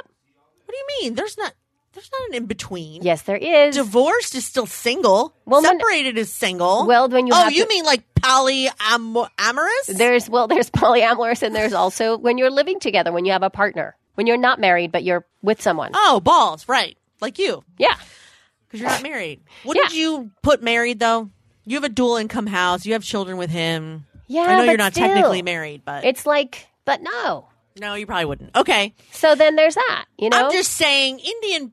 [0.66, 1.16] What do you mean?
[1.16, 1.54] There's not.
[1.94, 3.02] There's not an in between.
[3.02, 3.76] Yes, there is.
[3.76, 5.34] Divorced is still single.
[5.46, 5.64] Well.
[5.64, 6.86] Separated is single.
[6.86, 9.88] Well, when you oh, you to- mean like polyamorous?
[9.88, 13.50] There's well, there's polyamorous, and there's also when you're living together, when you have a
[13.50, 15.92] partner, when you're not married but you're with someone.
[15.94, 16.98] oh, balls, right?
[17.20, 17.96] Like you, Yeah,
[18.68, 19.42] because you're not married.
[19.66, 20.00] Wouldn't Yeah.
[20.00, 21.30] you put married though?
[21.66, 22.86] You have a dual income house.
[22.86, 24.06] You have children with him.
[24.28, 24.42] yeah.
[24.44, 27.50] I know you're not still, technically married, but It's like, but no.
[27.80, 28.56] no, you probably wouldn't.
[28.56, 30.06] Okay, So then there's that.
[30.18, 31.72] You know, I'm just saying, Indian,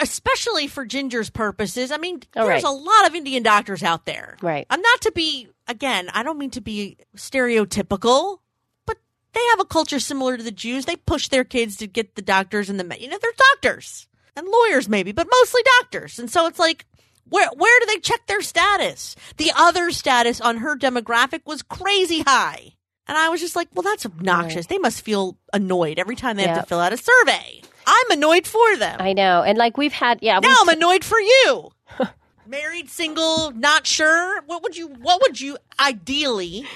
[0.00, 1.90] especially for Ginger's purposes.
[1.92, 2.70] I mean, Oh, there's right.
[2.70, 4.36] a lot of Indian doctors out there.
[4.42, 4.66] Right.
[4.70, 6.10] I'm not to be again.
[6.12, 8.38] I don't mean to be stereotypical,
[8.86, 8.96] but
[9.32, 10.84] they have a culture similar to the Jews.
[10.86, 14.06] They push their kids to get the doctors and the you know they're doctors
[14.36, 16.18] and lawyers maybe, but mostly doctors.
[16.18, 16.86] And so it's like.
[17.26, 19.16] Where where do they check their status?
[19.38, 22.74] The other status on her demographic was crazy high.
[23.06, 24.66] And I was just like, well, that's obnoxious.
[24.66, 27.62] They must feel annoyed every time they have to fill out a survey.
[27.86, 28.98] I'm annoyed for them.
[29.00, 31.70] I know, and like we've had, yeah, now I'm annoyed for you.
[32.46, 34.42] Married, single, not sure.
[34.42, 34.88] What would you?
[34.88, 36.66] What would you ideally?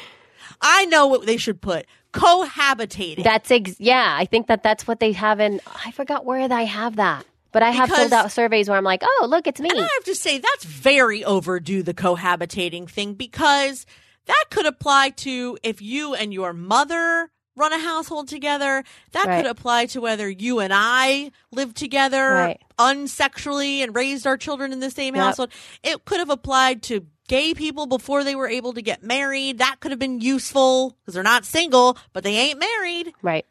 [0.61, 3.25] I know what they should put: cohabitating.
[3.25, 4.17] That's ex- yeah.
[4.19, 5.61] I think that that's what they have in.
[5.85, 7.25] I forgot where I have that,
[7.59, 9.69] but I have Because- filled out surveys where I'm like, oh, look, it's me.
[9.69, 13.85] And I have to say, that's very overdue, the cohabitating thing, because
[14.27, 18.85] that could apply to if you and your mother run a household together.
[19.11, 19.39] That Right.
[19.43, 22.61] could apply to whether you and I live together Right.
[22.79, 25.25] unsexually and raised our children in the same Yep.
[25.25, 25.51] household.
[25.83, 29.59] It could have applied to gay people before they were able to get married.
[29.59, 33.13] That could have been useful because they're not single, but they ain't married.
[33.21, 33.45] Right.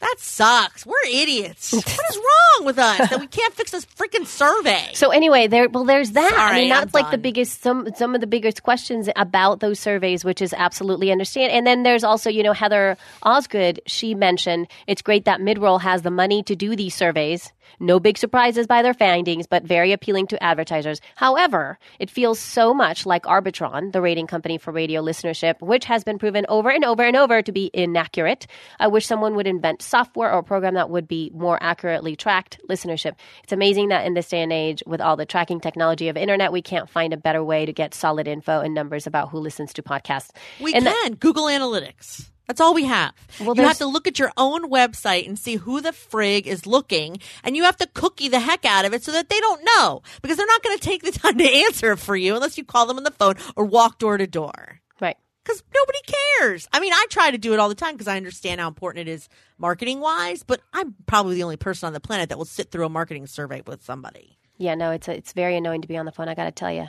[0.00, 0.84] That sucks.
[0.84, 1.72] We're idiots.
[1.72, 4.82] what is wrong with us that we can't fix this freaking survey?
[4.94, 6.32] So anyway, there well there's that.
[6.32, 9.60] I Sorry, mean I'm that's like the biggest some some of the biggest questions about
[9.60, 11.52] those surveys, which is absolutely understand.
[11.52, 16.02] And then there's also, you know, Heather Osgood, she mentioned it's great that Midroll has
[16.02, 17.52] the money to do these surveys.
[17.78, 21.00] No big surprises by their findings, but very appealing to advertisers.
[21.14, 26.02] However, it feels so much like Arbitron, the rating company for radio listenership, which has
[26.02, 28.46] been proven over and over and over to be inaccurate.
[28.80, 32.14] Uh, I wish someone would invent software or a program that would be more accurately
[32.14, 33.14] tracked listenership.
[33.42, 36.52] It's amazing that in this day and age, with all the tracking technology of internet,
[36.52, 39.72] we can't find a better way to get solid info and numbers about who listens
[39.72, 40.30] to podcasts.
[40.60, 42.30] We And can Google Analytics.
[42.46, 43.12] That's all we have.
[43.40, 46.66] Well, you have to look at your own website and see who the frig is
[46.66, 49.64] looking, and you have to cookie the heck out of it so that they don't
[49.64, 52.64] know because they're not going to take the time to answer for you unless you
[52.64, 54.80] call them on the phone or walk door to door.
[55.00, 55.16] Right.
[55.44, 55.98] Because nobody
[56.38, 56.68] cares.
[56.72, 59.08] I mean, I try to do it all the time because I understand how important
[59.08, 59.28] it is
[59.58, 62.86] marketing wise, but I'm probably the only person on the planet that will sit through
[62.86, 64.38] a marketing survey with somebody.
[64.58, 66.28] Yeah, no, it's it's very annoying to be on the phone.
[66.28, 66.88] I got to tell you,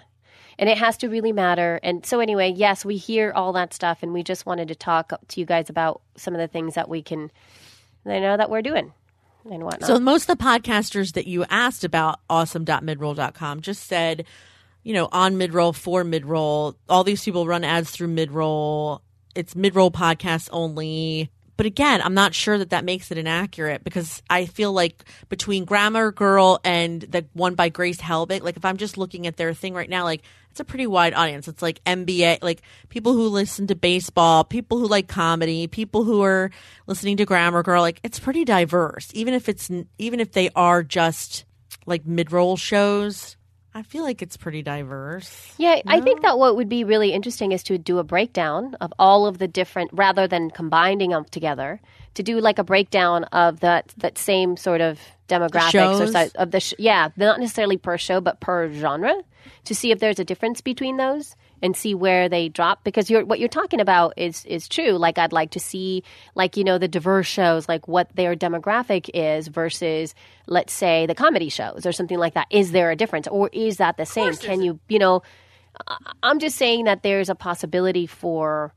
[0.60, 1.80] and it has to really matter.
[1.84, 5.14] And so anyway, yes, we hear all that stuff, and we just wanted to talk
[5.28, 7.32] to you guys about some of the things that we can,
[8.05, 8.93] I know that we're doing
[9.49, 9.88] and whatnot.
[9.88, 14.26] So most of the podcasters that you asked about awesome.midroll.com just said,
[14.84, 19.01] you know, on midroll for midroll, all these people run ads through midroll.
[19.36, 21.30] It's midroll podcasts only.
[21.58, 25.66] But again, I'm not sure that that makes it inaccurate because I feel like between
[25.66, 29.55] Grammar Girl and the one by Grace Helbig, like if I'm just looking at their
[29.55, 31.47] thing right now, like it's a pretty wide audience.
[31.47, 36.24] It's like NBA, like people who listen to baseball, people who like comedy, people who
[36.24, 36.51] are
[36.86, 37.82] listening to Grammar Girl.
[37.82, 41.45] Like it's pretty diverse, even if it's even if they are just
[41.86, 43.36] like mid-roll shows.
[43.78, 45.53] I feel like it's pretty diverse.
[45.59, 48.91] Yeah, I think that what would be really interesting is to do a breakdown of
[48.97, 51.80] all of the different, rather than combining them together,
[52.15, 54.99] to do like a breakdown of that that same sort of
[55.30, 59.13] demographics or of the sh- yeah, not necessarily per show but per genre,
[59.65, 62.84] to see if there's a difference between those and see where they drop.
[62.84, 64.91] Because you're what you're talking about is is true.
[64.91, 66.03] Like I'd like to see
[66.36, 70.14] like you know the diverse shows, like what their demographic is versus
[70.45, 72.47] let's say the comedy shows or something like that.
[72.49, 74.36] Is there a difference or is that the same?
[74.36, 75.22] Can you you know?
[76.24, 78.74] I'm just saying that there's a possibility for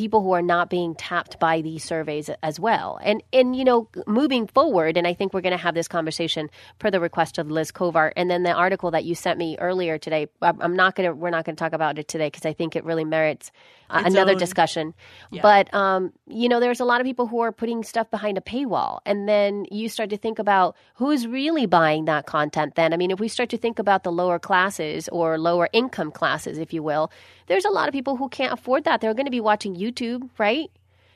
[0.00, 2.98] people who are not being tapped by these surveys as well.
[3.02, 6.48] And and you know, moving forward, and I think we're going to have this conversation
[6.78, 9.98] per the request of Liz Covart, and then the article that you sent me earlier
[9.98, 10.28] today.
[10.40, 11.14] I'm not going to.
[11.14, 13.52] We're not going to talk about it today because I think it really merits
[13.90, 14.94] uh, Its another own- discussion.
[15.42, 18.40] But um, you know, there's a lot of people who are putting stuff behind a
[18.40, 22.74] paywall, and then you start to think about who's really buying that content.
[22.74, 26.10] Then, I mean, if we start to think about the lower classes or lower income
[26.10, 27.10] classes, if you will,
[27.50, 29.00] there's a lot of people who can't afford that.
[29.00, 30.70] They're going to be watching YouTube, right?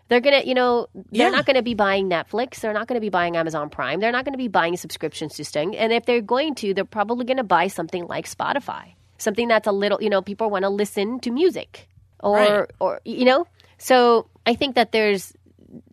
[0.09, 1.31] They're gonna, you know, they're Yeah.
[1.31, 2.61] not gonna be buying Netflix.
[2.61, 4.01] They're not gonna be buying Amazon Prime.
[4.01, 5.75] They're not gonna be buying subscriptions to Sting.
[5.75, 9.73] And if they're going to, they're probably gonna buy something like Spotify, something that's a
[9.73, 11.89] little, you know, people want to listen to music,
[12.21, 12.71] or, Right.
[12.81, 13.47] or you know.
[13.79, 15.33] So I think that there's,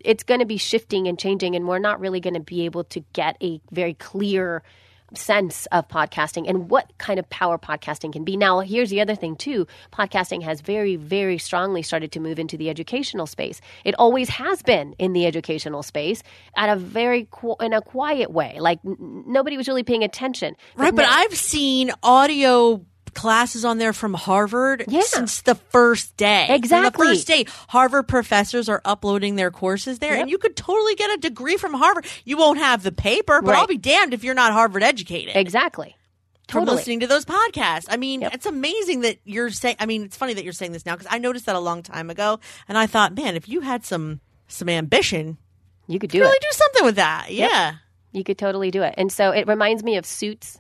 [0.04, 2.84] it's going to be shifting and changing, and we're not really going to be able
[2.96, 4.62] to get a very clear
[5.14, 8.38] sense of podcasting and what kind of power podcasting can be.
[8.38, 9.68] Now, here's the other thing too.
[9.92, 13.62] Podcasting has very very strongly started to move into the educational space.
[13.84, 16.24] It always has been in the educational space
[16.56, 17.28] at a very
[17.60, 18.58] in a quiet way.
[18.60, 20.56] Like n- nobody was really paying attention.
[20.76, 25.02] Right, but I've seen audio classes on there from Harvard Yeah.
[25.02, 26.46] since the first day.
[26.48, 27.08] From Exactly.
[27.08, 30.22] the first day, Harvard professors are uploading their courses there, Yep.
[30.22, 32.06] and you could totally get a degree from Harvard.
[32.26, 33.60] You won't have the paper, but Right.
[33.60, 35.36] I'll be damned if you're not Harvard educated.
[35.36, 35.96] exactly.
[36.48, 37.86] From listening to those podcasts.
[37.90, 38.34] I mean, Yep.
[38.36, 39.78] it's amazing that you're saying.
[39.80, 41.82] I mean, it's funny that you're saying this now because I noticed that a long
[41.82, 45.38] time ago, and I thought, man, if you had some some ambition,
[45.88, 46.42] You could do really it.
[46.42, 47.28] do something with that.
[47.32, 47.76] Yeah.
[48.12, 48.96] You could totally do it.
[48.98, 50.60] And so it reminds me of Suits.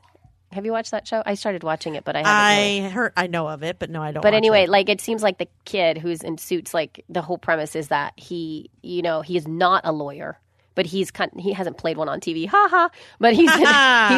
[0.51, 1.23] Have you watched that show?
[1.25, 2.63] I started watching it, but I haven't.
[2.63, 2.85] really.
[2.85, 4.21] I heard, I know of it, but no, I don't.
[4.21, 4.69] But anyway, it.
[4.69, 8.13] like it seems like the kid who's in suits, like the whole premise is that
[8.17, 10.37] he, you know, he is not a lawyer,
[10.75, 12.89] but he's kind, he hasn't played one on TV, haha.
[13.19, 13.61] But he's he's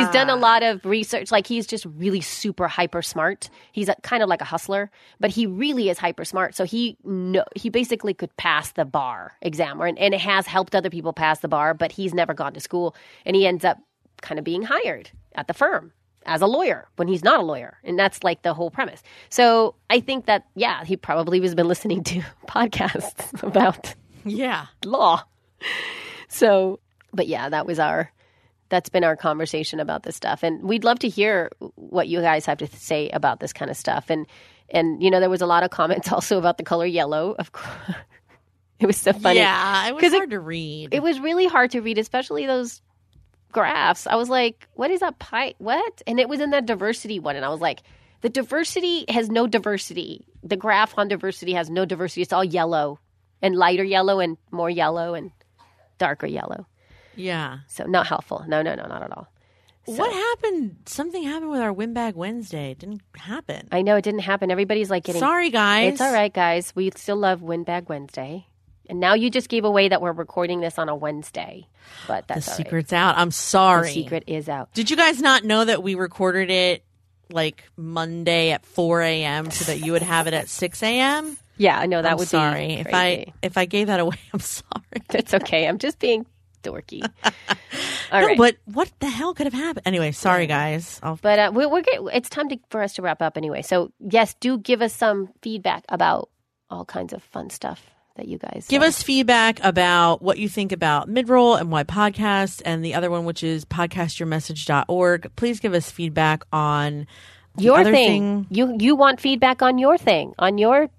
[0.09, 1.31] done a lot of research.
[1.31, 3.51] Like he's just really super hyper smart.
[3.71, 6.55] He's a, kind of like a hustler, but he really is hyper smart.
[6.55, 10.73] So he no, he basically could pass the bar exam, or, and it has helped
[10.73, 11.75] other people pass the bar.
[11.75, 13.77] But he's never gone to school, and he ends up
[14.21, 15.91] kind of being hired at the firm
[16.25, 17.77] as a lawyer when he's not a lawyer.
[17.83, 19.01] And that's like the whole premise.
[19.29, 23.93] So I think that, yeah, he probably has been listening to podcasts about
[24.25, 24.65] Yeah.
[24.85, 25.23] law.
[26.27, 26.79] So,
[27.13, 28.11] but yeah, that was our,
[28.69, 30.41] that's been our conversation about this stuff.
[30.43, 33.77] And we'd love to hear what you guys have to say about this kind of
[33.77, 34.09] stuff.
[34.09, 34.25] And,
[34.69, 37.35] and, you know, there was a lot of comments also about the color yellow.
[37.37, 37.95] Of course,
[38.79, 39.39] it was so funny.
[39.39, 40.93] Yeah, it was 'Cause it- hard to read.
[40.93, 42.81] It was really hard to read, especially those
[43.53, 44.07] graphs.
[44.07, 45.53] I was like, what is that pie?
[45.59, 46.01] What?
[46.05, 47.35] And it was in that diversity one.
[47.35, 47.83] And I was like,
[48.21, 50.25] the diversity has no diversity.
[50.43, 52.21] The graph on diversity has no diversity.
[52.23, 52.99] It's all yellow
[53.41, 55.31] and lighter yellow and more yellow and
[55.97, 56.67] darker yellow.
[57.15, 57.59] yeah.
[57.67, 58.43] So not helpful.
[58.47, 59.27] No, no, no, not at all.
[59.85, 60.77] What happened?
[60.85, 62.71] Something happened with our Windbag Wednesday.
[62.71, 63.67] It didn't happen.
[63.69, 64.49] I know it didn't happen.
[64.49, 65.19] Everybody's like getting.
[65.19, 65.91] Sorry, guys.
[65.91, 66.73] It's all right, guys.
[66.73, 68.47] We still love Windbag Wednesday.
[68.89, 71.67] And now you just gave away that we're recording this on a Wednesday.
[72.07, 72.57] But The that's right.
[72.57, 73.17] secret's out.
[73.17, 73.87] I'm sorry.
[73.87, 74.73] The secret is out.
[74.73, 76.83] Did you guys not know that we recorded it
[77.31, 79.51] like Monday at 4 a.m.
[79.51, 81.37] so that you would have it at 6 a.m.?
[81.55, 82.87] Yeah, I know that I'm would sorry be if.
[82.91, 84.17] I if I gave that away.
[84.33, 84.71] I'm sorry.
[85.13, 85.67] It's okay.
[85.67, 86.25] I'm just being
[86.63, 87.03] dorky.
[88.11, 88.37] All no, right.
[88.39, 89.85] but what the hell could have happened?
[89.85, 90.99] Anyway, sorry guys.
[91.03, 93.61] I'll, But uh, we're, we're get, it's time to, for us to wrap up anyway.
[93.61, 96.29] So yes, do give us some feedback about
[96.71, 100.47] all kinds of fun stuff that you guys give uh, us feedback about what you
[100.47, 105.31] think about midroll and why podcast and the other one which is podcastyourmessage.org.
[105.35, 107.07] Please give us feedback on
[107.57, 108.47] your other thing.
[108.49, 110.89] You you want feedback on your thing on your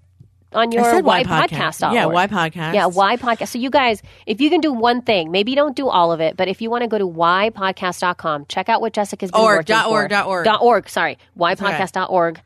[0.53, 1.49] on your said why podcast.
[1.49, 1.93] podcast.
[1.93, 2.73] Yeah, why podcast.
[2.73, 3.49] Yeah, why podcast.
[3.49, 6.37] So you guys, if you can do one thing, maybe don't do all of it,
[6.37, 9.75] but if you want to go to whypodcast.com, check out what Jessica's been Org, working
[9.75, 10.09] dot org, for.
[10.09, 10.45] dot org.
[10.45, 11.13] Dot org, sorry.
[11.39, 11.55] okay.
[11.55, 12.41] Whypodcast.org.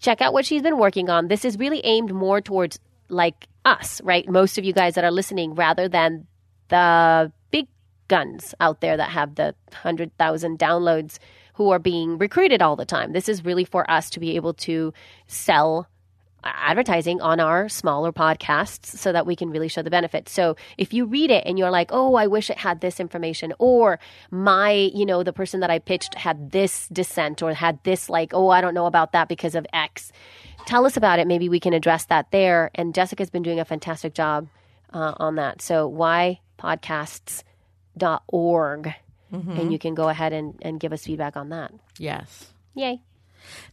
[0.00, 1.28] Check out what she's been working on.
[1.28, 2.78] This is really aimed more towards
[3.08, 4.28] like us, right?
[4.28, 6.26] Most of you guys that are listening rather than
[6.68, 7.68] the big
[8.08, 11.18] guns out there that have the 100,000 downloads
[11.54, 13.12] who are being recruited all the time.
[13.12, 14.92] This is really for us to be able to
[15.26, 15.88] sell
[16.46, 20.30] advertising on our smaller podcasts so that we can really show the benefits.
[20.30, 23.54] So if you read it and you're like, "Oh, I wish it had this information,"
[23.58, 23.98] or
[24.30, 28.34] my, you know, the person that I pitched had this dissent or had this like,
[28.34, 30.12] "Oh, I don't know about that because of X."
[30.66, 31.26] Tell us about it.
[31.26, 32.70] Maybe we can address that there.
[32.74, 34.48] And Jessica's been doing a fantastic job
[34.92, 35.60] uh, on that.
[35.62, 37.44] So why podcasts.org
[39.32, 41.72] and you can go ahead and, and give us feedback on that.
[41.98, 42.52] Yes.
[42.74, 43.02] Yay.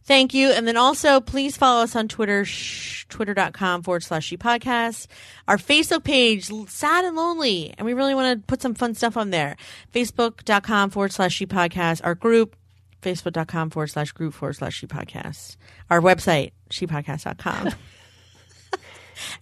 [0.04, 0.50] Thank you.
[0.50, 5.06] And then also, please follow us on Twitter, sh- twitter.com forward slash she podcast.
[5.48, 7.74] Our Facebook page, Sad and Lonely.
[7.78, 9.56] And we really want to put some fun stuff on there.
[9.94, 12.00] Facebook.com forward slash she podcast.
[12.04, 12.56] Our group,
[13.02, 15.56] Facebook.com forward slash group forward slash she podcast.
[15.90, 17.66] Our website, shepodcast.com.
[17.66, 17.74] and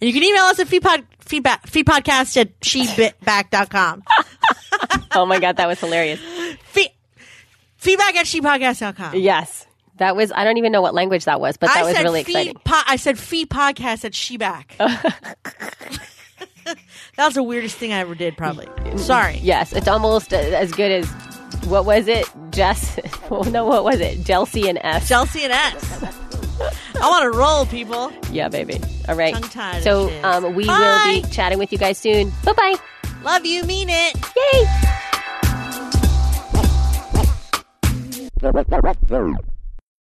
[0.01, 4.03] you can email us at feedpod, feedback, feedpodcast at shebitback.com.
[5.13, 6.19] Oh my God, that was hilarious.
[6.63, 6.93] Fe-
[7.77, 9.15] feedback at shepodcast.com.
[9.15, 9.67] Yes.
[9.97, 12.23] That was, I don't even know what language that was, but that I was really
[12.23, 12.61] feed exciting.
[12.63, 14.77] Po- I said feed podcast at Sheback.
[16.65, 18.67] that was the weirdest thing I ever did, probably.
[18.97, 19.37] Sorry.
[19.39, 21.13] Yes, it's almost as good as,
[21.65, 22.27] what was it?
[22.51, 22.99] Jess,
[23.31, 24.25] oh, no, what was it?
[24.25, 25.07] Chelsea and S.
[25.07, 26.03] Chelsea and S.
[27.01, 28.11] I want to roll, people.
[28.31, 28.79] Yeah, baby.
[29.07, 29.33] All right.
[29.81, 30.77] So um, we Bye.
[31.13, 32.31] will be chatting with you guys soon.
[32.43, 32.75] Bye bye.
[33.23, 34.15] Love you, mean it.
[34.53, 34.67] Yay.